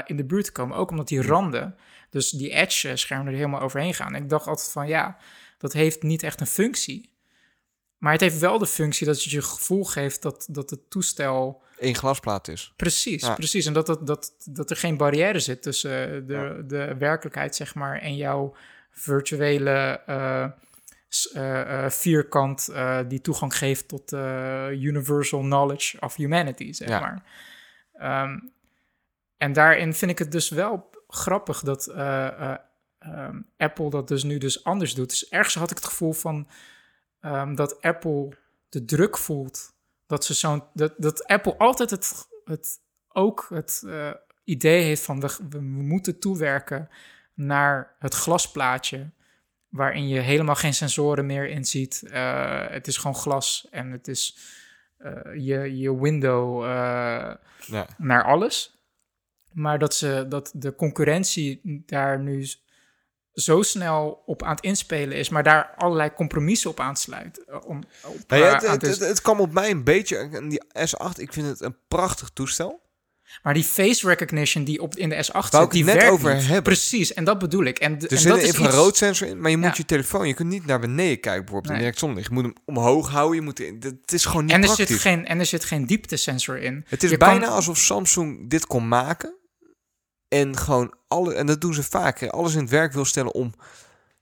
[0.05, 0.77] in de buurt te komen.
[0.77, 1.75] Ook omdat die randen,
[2.09, 4.15] dus die edge-schermen er helemaal overheen gaan.
[4.15, 5.17] En ik dacht altijd van ja,
[5.57, 7.14] dat heeft niet echt een functie.
[8.05, 11.61] Maar het heeft wel de functie dat het je gevoel geeft dat, dat het toestel...
[11.79, 12.73] Één glasplaat is.
[12.75, 13.33] Precies, Ja.
[13.33, 13.65] precies.
[13.65, 17.75] En dat, dat, dat, dat er geen barrière zit tussen eh, de, de werkelijkheid, zeg
[17.75, 18.55] maar, en jouw
[18.91, 20.45] virtuele eh,
[21.33, 24.11] eh, vierkant eh, die toegang geeft tot
[24.71, 26.99] universal knowledge of humanity, zeg Ja.
[26.99, 27.23] maar.
[27.93, 28.39] Ehm,
[29.37, 32.55] en daarin vind ik het dus wel grappig dat eh, eh,
[32.99, 35.09] ehm, Apple dat dus nu dus anders doet.
[35.09, 36.47] Dus ergens had ik het gevoel van
[37.25, 38.29] ehm, dat Apple
[38.69, 39.73] de druk voelt
[40.07, 44.11] dat ze zo'n dat, dat Apple altijd het, het ook het eh,
[44.43, 46.89] idee heeft van we, we moeten toewerken
[47.33, 49.09] naar het glasplaatje
[49.69, 52.03] waarin je helemaal geen sensoren meer in ziet.
[52.03, 54.37] Eh, het is gewoon glas en het is
[54.97, 57.87] eh, je, je window Ja.
[57.97, 58.73] naar alles.
[59.51, 62.47] Maar dat, ze, dat de concurrentie daar nu
[63.35, 67.43] zo snel op aan het inspelen is, maar daar allerlei compromissen op aansluit.
[67.45, 69.69] eh, Om, op, Nou ja, eh, het, aan het, te- het, het kwam op mij
[69.71, 70.17] een beetje...
[70.17, 72.83] en Die S8, ik vind het een prachtig toestel.
[73.43, 76.09] Maar die face recognition die op, in de S8 Wou zit, ik die net werkt
[76.11, 76.43] over niet.
[76.43, 76.63] hebben.
[76.63, 77.79] Precies, en dat bedoel ik.
[77.79, 79.73] En, Er en zit dat een infraroodsensor in, maar je moet Ja.
[79.77, 80.27] je telefoon...
[80.27, 81.77] Je kunt niet naar beneden kijken bijvoorbeeld Nee.
[81.81, 82.27] direct zonlicht.
[82.27, 83.35] Je moet hem omhoog houden.
[83.35, 84.87] Je moet, het is gewoon niet en, er praktisch.
[84.87, 86.85] zit geen, en er zit geen dieptesensor in.
[86.87, 89.35] Het is Je bijna kan- alsof Samsung dit kon maken.
[90.27, 93.53] En gewoon alle, en dat doen ze vaker, alles in het werk wil stellen om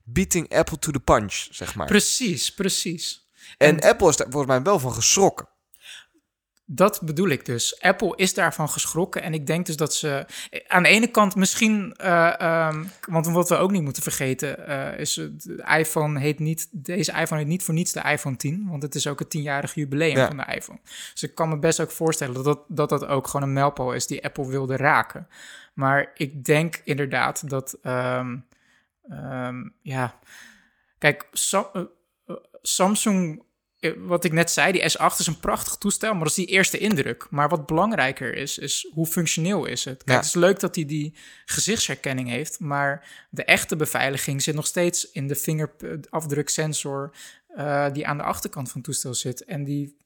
[0.02, 1.86] beating Apple to the punch, zeg maar.
[1.86, 3.28] Precies, precies.
[3.58, 5.48] en Apple is daar volgens mij wel van geschrokken.
[6.66, 7.80] Dat bedoel ik dus.
[7.80, 9.22] Apple is daarvan geschrokken.
[9.22, 10.26] En ik denk dus dat ze.
[10.66, 11.92] Aan de ene kant misschien.
[11.96, 14.66] eh, ehm, want wat we ook niet moeten vergeten.
[14.66, 15.14] eh, is.
[15.14, 16.68] De iPhone heet niet.
[16.72, 18.66] Deze iPhone heet niet voor niets de iPhone 10.
[18.68, 20.26] Want het is ook het tienjarig jubileum Ja.
[20.26, 20.78] van de iPhone.
[21.12, 23.92] Dus ik kan me best ook voorstellen dat dat, dat dat ook gewoon een mijlpaal
[23.94, 25.28] is die Apple wilde raken.
[25.74, 27.78] Maar ik denk inderdaad dat.
[27.82, 28.36] ehm,
[29.08, 30.18] ehm, ja.
[30.98, 31.82] Kijk, Sa- eh,
[32.26, 33.44] eh, Samsung eh,
[33.98, 36.78] wat ik net zei, die S8 is een prachtig toestel, maar dat is die eerste
[36.78, 37.26] indruk.
[37.30, 39.96] Maar wat belangrijker is, is hoe functioneel is het?
[39.96, 40.16] Kijk, Ja.
[40.16, 41.14] het is leuk dat hij die
[41.44, 47.12] gezichtsherkenning heeft, maar de echte beveiliging zit nog steeds in de vingerafdruksensor
[47.48, 49.44] eh, die aan de achterkant van het toestel zit.
[49.44, 49.96] En die,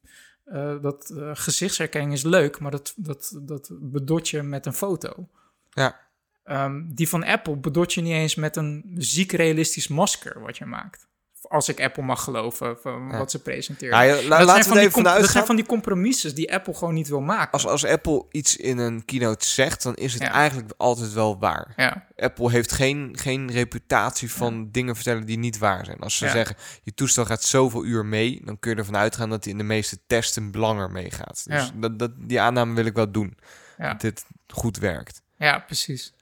[0.45, 5.29] eh, dat eh, gezichtsherkenning is leuk, maar dat, dat, dat bedot je met een foto.
[5.71, 6.01] Ja.
[6.45, 10.65] Ehm, die van Apple bedot je niet eens met een ziek realistisch masker wat je
[10.65, 11.08] maakt.
[11.49, 13.19] Als ik Apple mag geloven van Ja.
[13.19, 13.95] wat ze presenteren.
[13.99, 16.53] Ja, ja, la- dat, laten zijn we van die dat zijn van die compromissen die
[16.55, 17.53] Apple gewoon niet wil maken.
[17.53, 21.73] Als, als Apple iets in een keynote zegt, dan is het eigenlijk altijd wel waar.
[21.77, 25.99] ja, Apple heeft geen, geen reputatie van dingen vertellen die niet waar zijn.
[25.99, 29.45] Als ze zeggen, je toestel gaat zoveel uur mee, dan kun je ervan uitgaan dat
[29.45, 31.43] hij in de meeste testen langer meegaat.
[31.47, 31.71] Dus Ja.
[31.75, 33.39] dat, dat, die aanname wil ik wel doen.
[33.79, 35.23] ja, Dat dit goed werkt.
[35.37, 36.13] ja, precies.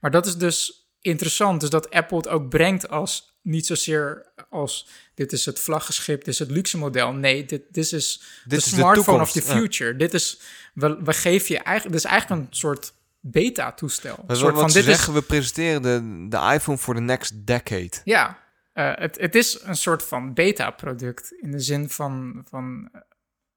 [0.00, 4.88] Maar dat is dus interessant, dus dat Apple het ook brengt als niet zozeer als
[5.14, 7.12] dit is het vlaggenschip, dit is het luxe model.
[7.12, 9.54] Nee, dit, dit is Dit de is smartphone of the ja.
[9.54, 9.96] future.
[9.96, 10.40] Dit is,
[10.74, 14.18] we, we geven je eigenlijk, dit is eigenlijk een soort beta-toestel.
[14.18, 17.46] Een is soort van, dit is, zeggen, we presenteren de, de iPhone voor de next
[17.46, 17.90] decade.
[18.04, 18.38] Ja,
[18.72, 21.32] eh, het, het is een soort van beta-product.
[21.40, 23.00] In de zin van, van eh,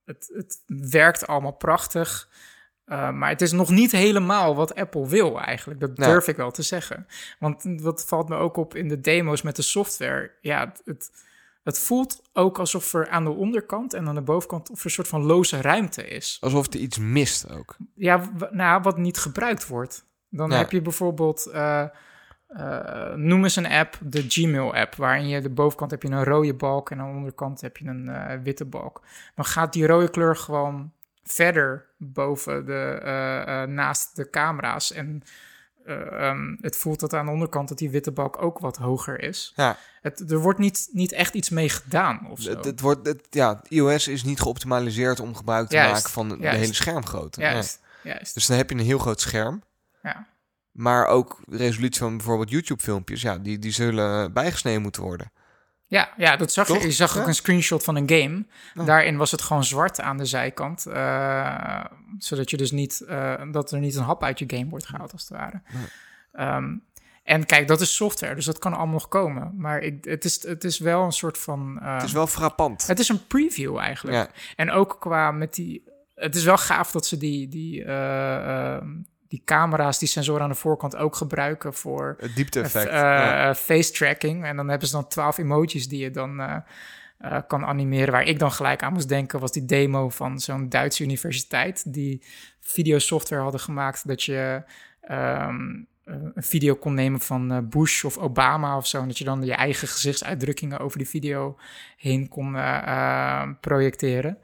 [0.05, 2.29] het, het werkt allemaal prachtig.
[2.85, 5.79] Eh, maar het is nog niet helemaal wat Apple wil eigenlijk.
[5.79, 6.11] Dat Nou.
[6.11, 7.07] durf ik wel te zeggen.
[7.39, 10.31] Want wat valt me ook op in de demo's met de software.
[10.41, 11.11] Ja, het,
[11.63, 14.69] het, voelt ook alsof er aan de onderkant en aan de bovenkant...
[14.69, 16.37] of er een soort van loze ruimte is.
[16.41, 17.75] Alsof er iets mist ook.
[17.95, 20.05] Ja, nou, wat niet gebruikt wordt.
[20.29, 20.57] Dan Ja.
[20.57, 21.85] heb je bijvoorbeeld, eh,
[22.47, 26.53] eh, noem eens een app, de Gmail-app, waarin je de bovenkant heb je een rode
[26.53, 29.01] balk en aan de onderkant heb je een witte balk.
[29.35, 30.91] Dan gaat die rode kleur gewoon
[31.23, 34.91] verder boven de, eh, eh, naast de camera's.
[34.91, 35.23] En
[35.85, 39.19] eh, ehm, het voelt dat aan de onderkant dat die witte balk ook wat hoger
[39.21, 39.53] is.
[39.55, 42.49] Ja, Het, er wordt niet, niet echt iets mee gedaan of zo.
[42.49, 46.29] het, het wordt, het, ja, iOS is niet geoptimaliseerd om gebruik te Juist, maken van
[46.29, 47.41] de hele schermgrootte.
[47.41, 47.51] Ja.
[47.51, 48.33] juist, juist.
[48.33, 49.63] Dus dan heb je een heel groot scherm.
[50.03, 50.27] Ja.
[50.71, 55.31] Maar ook de resolutie van bijvoorbeeld YouTube-filmpjes, ja, die, die zullen bijgesneden moeten worden.
[55.93, 56.73] Ja, ja, dat zag je.
[56.73, 56.83] Toch?
[56.83, 58.45] Je zag ook een screenshot van een game.
[58.73, 58.83] Ja.
[58.83, 60.85] Daarin was het gewoon zwart aan de zijkant.
[60.85, 61.85] eh,
[62.17, 65.11] zodat je dus niet, eh, dat er niet een hap uit je game wordt gehaald,
[65.11, 65.61] als het ware.
[66.31, 66.75] Ehm,
[67.23, 69.53] en kijk, dat is software, dus dat kan allemaal nog komen.
[69.57, 71.79] Maar ik, het, is, het is wel een soort van.
[71.81, 72.87] eh, Het is wel frappant.
[72.87, 74.17] het is een preview eigenlijk.
[74.55, 75.83] En ook qua met die.
[76.15, 78.87] Het is wel gaaf dat ze die, die, eh, ehm,
[79.33, 82.89] die camera's, die sensoren aan de voorkant ook gebruiken voor het diepte-effect.
[82.89, 83.49] ja.
[83.49, 84.45] eh, face tracking.
[84.45, 88.11] En dan hebben ze dan twaalf emojis die je dan eh, kan animeren.
[88.11, 92.23] Waar ik dan gelijk aan moest denken was die demo van zo'n Duitse universiteit die
[92.59, 94.63] videosoftware hadden gemaakt dat je
[95.01, 95.71] ehm,
[96.03, 99.01] eh, een video kon nemen van Bush of Obama of zo.
[99.01, 101.57] En dat je dan je eigen gezichtsuitdrukkingen over die video
[101.97, 102.57] heen kon
[103.59, 104.37] projecteren.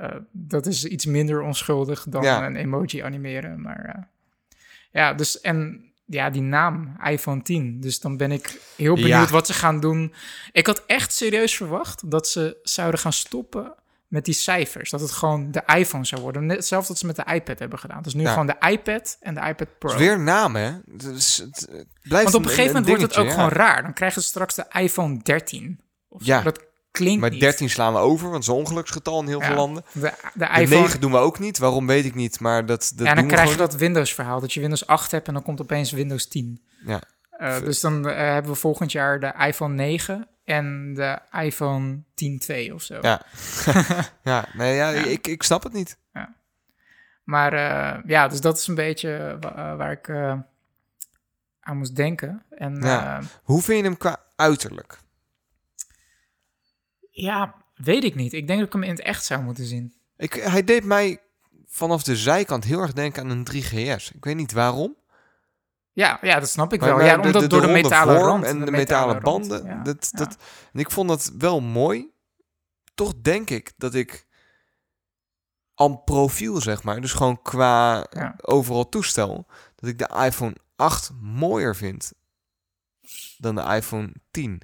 [0.00, 2.46] Eh, dat is iets minder onschuldig dan Ja.
[2.46, 3.60] een emoji animeren.
[3.60, 4.02] Maar eh,
[4.90, 7.80] ja, dus en ja, die naam, iPhone 10.
[7.80, 9.26] Dus dan ben ik heel benieuwd Ja.
[9.26, 10.14] wat ze gaan doen.
[10.52, 13.74] Ik had echt serieus verwacht dat ze zouden gaan stoppen
[14.06, 14.90] met die cijfers.
[14.90, 16.46] Dat het gewoon de iPhone zou worden.
[16.46, 18.02] Net hetzelfde dat ze met de iPad hebben gedaan.
[18.02, 19.96] Dus nu gewoon de iPad en de iPad Pro.
[19.96, 20.72] Weer naam, hè?
[20.92, 21.68] Het, is, het,
[22.02, 23.82] blijft Want op een gegeven moment wordt het ook gewoon raar.
[23.82, 25.80] Dan krijgen ze straks de iPhone 13.
[26.08, 26.32] Of zo.
[26.32, 26.42] Ja.
[26.42, 27.40] Dat klinkt Maar niet.
[27.40, 29.46] 13 slaan we over, want het is een ongeluksgetal in heel Ja.
[29.46, 29.82] veel landen.
[29.92, 30.80] De, de De iPhone...
[30.82, 31.58] 9 doen we ook niet.
[31.58, 34.40] Waarom weet ik niet, maar dat, dat ja, dan krijg je dat Windows-verhaal.
[34.40, 36.62] Dat je Windows 8 hebt en dan komt opeens Windows 10.
[36.86, 37.00] Ja.
[37.30, 42.02] Eh, dus dan eh, hebben we volgend jaar de iPhone 9 en de iPhone
[42.68, 42.98] 10.2 of zo.
[43.00, 43.22] Ja.
[44.22, 45.04] ja, nee, ja, Ja.
[45.04, 45.98] Ik, ik snap het niet.
[47.24, 50.10] Maar eh, ja, dus dat is een beetje wa- waar ik
[51.60, 52.42] aan moest denken.
[52.50, 53.20] En Ja.
[53.42, 54.98] Hoe vind je hem qua uiterlijk?
[57.10, 58.32] Ja, weet ik niet.
[58.32, 59.94] Ik denk dat ik hem in het echt zou moeten zien.
[60.16, 61.20] Ik, hij deed mij
[61.66, 64.14] vanaf de zijkant heel erg denken aan een 3GS.
[64.14, 64.96] Ik weet niet waarom.
[65.92, 66.98] Ja, ja dat snap ik Maar- wel.
[66.98, 68.44] maar ja, omdat door de, metalen vorm rand.
[68.44, 69.64] en de, metalen, banden.
[69.64, 70.18] Ja, dat, ja.
[70.18, 70.36] dat,
[70.72, 72.10] en ik vond dat wel mooi.
[72.94, 74.26] Toch denk ik dat ik
[75.74, 78.34] aan profiel, zeg maar, dus gewoon qua Ja.
[78.40, 79.46] overal toestel,
[79.76, 82.12] dat ik de iPhone 8 mooier vind
[83.38, 84.60] dan de iPhone 10.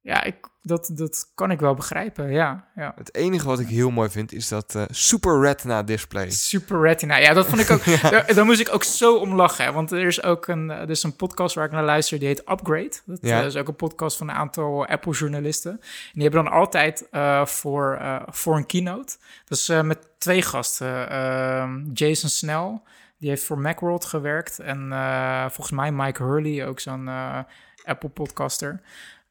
[0.00, 2.30] Ja, ik, dat, dat kan ik wel begrijpen.
[2.32, 2.92] Ja, ja.
[2.96, 6.30] Het enige wat ik heel mooi vind is dat eh, Super Retina display.
[6.30, 7.16] Super Retina.
[7.16, 7.84] Ja, dat vond ik ook.
[8.10, 9.64] daar, daar moest ik ook zo om lachen.
[9.64, 12.28] hè, Want er is ook een, er is een podcast waar ik naar luister, die
[12.28, 12.92] heet Upgrade.
[13.04, 13.40] Dat Ja.
[13.40, 15.70] eh, is ook een podcast van een aantal Apple-journalisten.
[15.72, 15.80] En
[16.12, 19.16] die hebben dan altijd eh, voor, eh, voor een keynote.
[19.44, 21.10] Dus eh, met twee gasten.
[21.10, 22.80] Ehm, Jason Snell,
[23.18, 24.58] die heeft voor Macworld gewerkt.
[24.58, 27.38] En eh, volgens mij Mike Hurley, ook zo'n eh,
[27.84, 28.80] Apple-podcaster.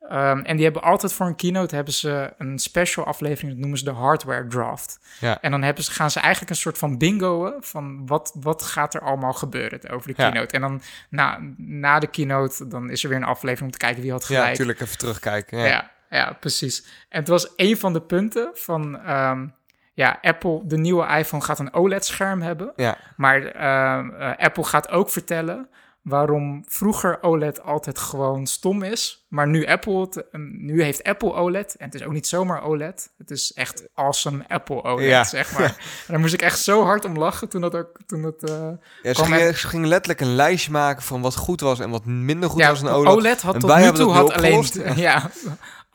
[0.10, 3.78] Ehm, en die hebben altijd voor een keynote hebben ze een special aflevering, dat noemen
[3.78, 5.00] ze de hardware draft.
[5.20, 5.42] Ja.
[5.42, 8.94] En dan hebben ze, gaan ze eigenlijk een soort van bingoen van wat, wat gaat
[8.94, 10.30] er allemaal gebeuren over de Ja.
[10.30, 10.56] keynote.
[10.56, 14.02] En dan na, na de keynote, dan is er weer een aflevering om te kijken
[14.02, 14.50] wie had Ja, gelijk.
[14.50, 15.58] natuurlijk even terugkijken.
[15.60, 15.66] Ja.
[15.66, 16.86] Ja, ja, precies.
[17.10, 19.48] En het was een van de punten van, ehm,
[19.94, 22.74] ja, Apple, de nieuwe iPhone gaat een OLED-scherm hebben.
[22.76, 22.98] Ja.
[23.18, 25.70] Maar ehm, eh, Apple gaat ook vertellen
[26.06, 29.26] waarom vroeger OLED altijd gewoon stom is.
[29.28, 31.76] Maar nu, Apple het, eh, nu heeft Apple OLED.
[31.76, 33.14] En het is ook niet zomaar OLED.
[33.18, 35.24] Het is echt awesome Apple OLED, Ja.
[35.24, 35.64] zeg maar.
[36.08, 37.90] En daar moest ik echt zo hard om lachen toen dat ook...
[38.06, 38.70] Toen dat, eh,
[39.02, 42.50] Ja, ze, gingen, gingen letterlijk een lijstje maken van wat goed was en wat minder
[42.50, 43.14] goed ja, was een OLED.
[43.14, 43.42] OLED.
[43.42, 44.66] had En tot nu toe had alleen...
[44.96, 45.30] Ja,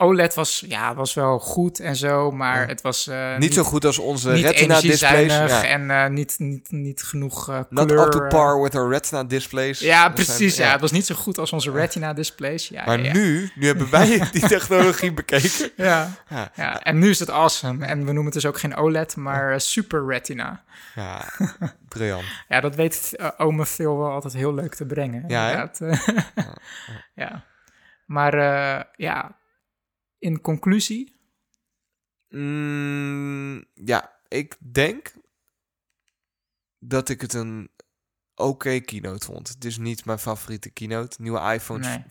[0.00, 2.66] OLED was, ja, was wel goed en zo, maar Ja.
[2.66, 3.06] het was...
[3.06, 5.02] eh, niet, zo goed als onze niet Retina displays.
[5.02, 5.68] energiezuinig Ja.
[5.68, 8.04] en eh, niet, niet, niet genoeg eh Not kleur.
[8.06, 9.78] up to par with our Retina displays.
[9.80, 10.56] Ja, Dat zijn- precies.
[10.56, 10.70] Ja.
[10.72, 12.68] het was niet zo goed als onze Retina displays.
[12.68, 15.70] Ja, Maar nu, nu hebben wij die technologie bekeken.
[15.76, 16.10] Ja,
[16.54, 16.82] Ja.
[16.82, 17.86] en nu is het awesome.
[17.86, 20.62] En we noemen het dus ook geen OLED, maar Super Retina.
[20.94, 21.24] Ja,
[21.88, 22.24] briljant.
[22.48, 25.24] Ja, dat weet uh, ome Phil wel altijd heel leuk te brengen.
[25.28, 25.70] Ja,
[27.14, 27.44] ja.
[28.06, 28.34] Maar
[28.96, 29.38] ja,
[30.20, 31.18] in conclusie,
[32.28, 35.12] Mm, ja, ik denk
[36.78, 37.70] dat ik het een
[38.34, 39.48] oké keynote vond.
[39.48, 41.22] Het is niet mijn favoriete keynote.
[41.22, 41.86] Nieuwe iPhones.
[41.86, 42.04] Nee.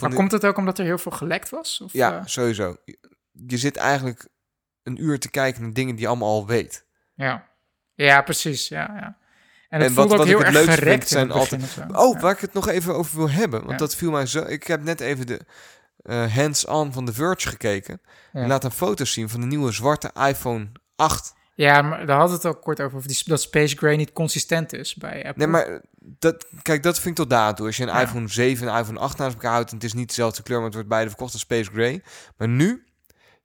[0.00, 1.80] maar komt het ook omdat er heel veel gelekt was?
[1.80, 2.76] Of, Ja, eh, sowieso.
[3.32, 4.28] Je zit eigenlijk
[4.82, 6.86] een uur te kijken naar dingen die je allemaal al weet.
[7.14, 7.48] ja.
[7.94, 8.68] ja, precies.
[8.68, 9.18] Ja, ja.
[9.68, 11.82] En het En voelt wat- ook wat ik heel het gerekt vind zijn zo.
[11.92, 12.20] Oh, Ja.
[12.20, 13.58] waar ik het nog even over wil hebben.
[13.60, 13.76] Want Ja.
[13.76, 14.42] dat viel mij zo...
[14.42, 15.40] Ik heb net even de
[16.04, 18.00] eh, hands-on van The Verge gekeken.
[18.32, 18.40] Ja.
[18.40, 21.34] En laat een foto zien van de nieuwe zwarte iPhone 8.
[21.54, 24.72] Ja, maar daar we het ook kort over, of die, dat Space Gray niet consistent
[24.72, 25.32] is bij Apple.
[25.36, 27.66] Nee, maar dat, kijk, dat vind ik tot daar toe.
[27.66, 28.00] Als je een Ja.
[28.00, 29.70] iPhone 7 en iPhone 8 naast elkaar houdt...
[29.70, 32.02] en het is niet dezelfde kleur, maar het wordt beide verkocht als Space Gray.
[32.36, 32.84] Maar nu,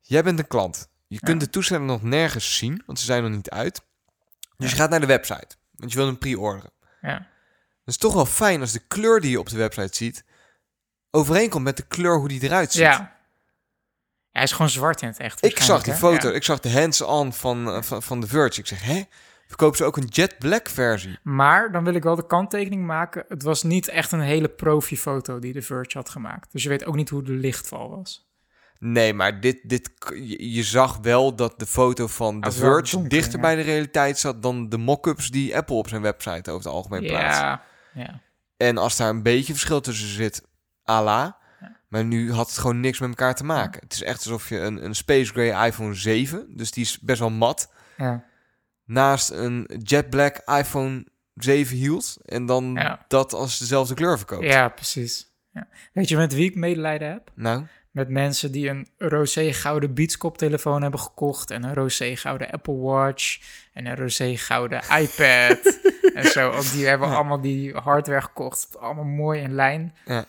[0.02, 0.90] jij bent een klant.
[1.08, 3.82] Je kunt de toestellen nog nergens zien, want ze zijn nog niet uit.
[4.58, 6.72] Dus je gaat naar de website, want je wil hem pre-orderen.
[7.02, 7.14] Ja.
[7.80, 10.24] Het is toch wel fijn als de kleur die je op de website ziet...
[11.12, 12.82] overeenkomt met de kleur hoe die eruit ziet.
[12.82, 13.18] ja.
[14.32, 15.46] Hij is gewoon zwart in het echt.
[15.46, 16.28] Ik zag die foto?
[16.30, 16.34] Ja.
[16.36, 18.60] ik zag de hands-on van, eh, van, van The Verge.
[18.60, 19.02] Ik zeg, hè?
[19.48, 21.18] Verkopen ze ook een jet black versie?
[21.24, 23.26] Maar dan wil ik wel de kanttekening maken.
[23.28, 26.52] Het was niet echt een hele profi-foto die de Verge had gemaakt.
[26.52, 28.28] Dus je weet ook niet hoe de lichtval was.
[28.80, 32.56] Nee, maar dit, dit, k- je, je zag wel dat de foto van The het
[32.56, 33.40] is wel Verge donker, dichter ja.
[33.42, 37.06] bij de realiteit zat dan de mock-ups die Apple op zijn website over het algemeen
[37.06, 37.40] plaatst.
[37.40, 37.62] Ja,
[37.94, 38.22] ja.
[38.58, 40.42] En als daar een beetje verschil tussen zit,
[40.90, 41.38] à la,
[41.88, 43.82] Maar nu had het gewoon niks met elkaar te maken.
[43.82, 47.20] Het is echt alsof je een, een Space Gray iPhone 7, dus die is best
[47.20, 48.24] wel mat, Ja.
[48.86, 52.18] naast een Jet Black iPhone 7 hield.
[52.26, 53.06] En dan Ja.
[53.08, 54.44] dat als dezelfde kleur verkoopt.
[54.46, 55.28] Ja, precies.
[55.54, 55.68] Ja.
[55.94, 57.32] Weet je met wie ik medelijden heb?
[57.36, 62.50] Nou, Met mensen die een roze gouden Beats koptelefoon hebben gekocht en een roze gouden
[62.52, 63.40] Apple Watch
[63.74, 65.80] en een roze gouden iPad
[66.14, 66.50] en zo.
[66.50, 68.78] Ook die hebben allemaal die hardware gekocht.
[68.80, 69.96] Allemaal mooi in lijn.
[70.06, 70.26] Ja.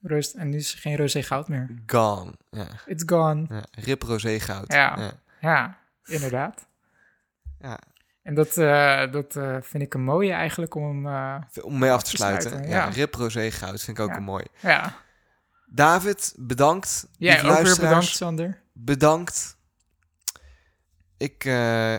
[0.00, 0.34] Rust.
[0.34, 1.68] En nu is er geen roze goud meer.
[1.86, 2.32] gone.
[2.50, 3.46] Ja, It's gone.
[3.48, 3.64] ja.
[3.70, 4.72] Rip rosé goud.
[4.72, 5.12] Ja.
[5.40, 5.78] ja.
[6.04, 6.66] Inderdaad.
[7.60, 7.78] Ja.
[8.22, 11.06] En dat, eh, dat eh, vind ik een mooie eigenlijk om...
[11.06, 12.50] eh, Om mee af te te sluiten.
[12.50, 12.84] sluiten, ja.
[12.88, 14.44] Rip rosé goud vind ik ook een mooi.
[14.60, 14.96] ja,
[15.66, 17.06] David, bedankt.
[17.18, 18.60] jij ook weer bedankt Sander.
[18.72, 19.56] bedankt.
[21.16, 21.94] Ik, ja,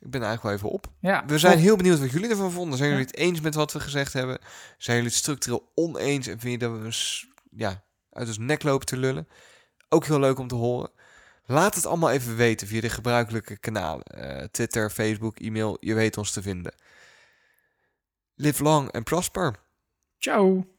[0.00, 0.86] ik ben eigenlijk wel even op.
[1.00, 2.78] Ja, We zijn heel benieuwd wat jullie ervan vonden.
[2.78, 2.96] Zijn Ja.
[2.96, 4.38] jullie het eens met wat we gezegd hebben?
[4.78, 6.84] Zijn jullie het structureel oneens en vind je dat we
[7.56, 9.28] ja, uit ons nek lopen te lullen?
[9.88, 10.90] Ook heel leuk om te horen.
[11.46, 14.04] Laat het allemaal even weten via de gebruikelijke kanalen.
[14.04, 16.74] Eh, Twitter, Facebook, e-mail, je weet ons te vinden.
[18.34, 19.54] Live long and prosper.
[20.18, 20.73] Ciao.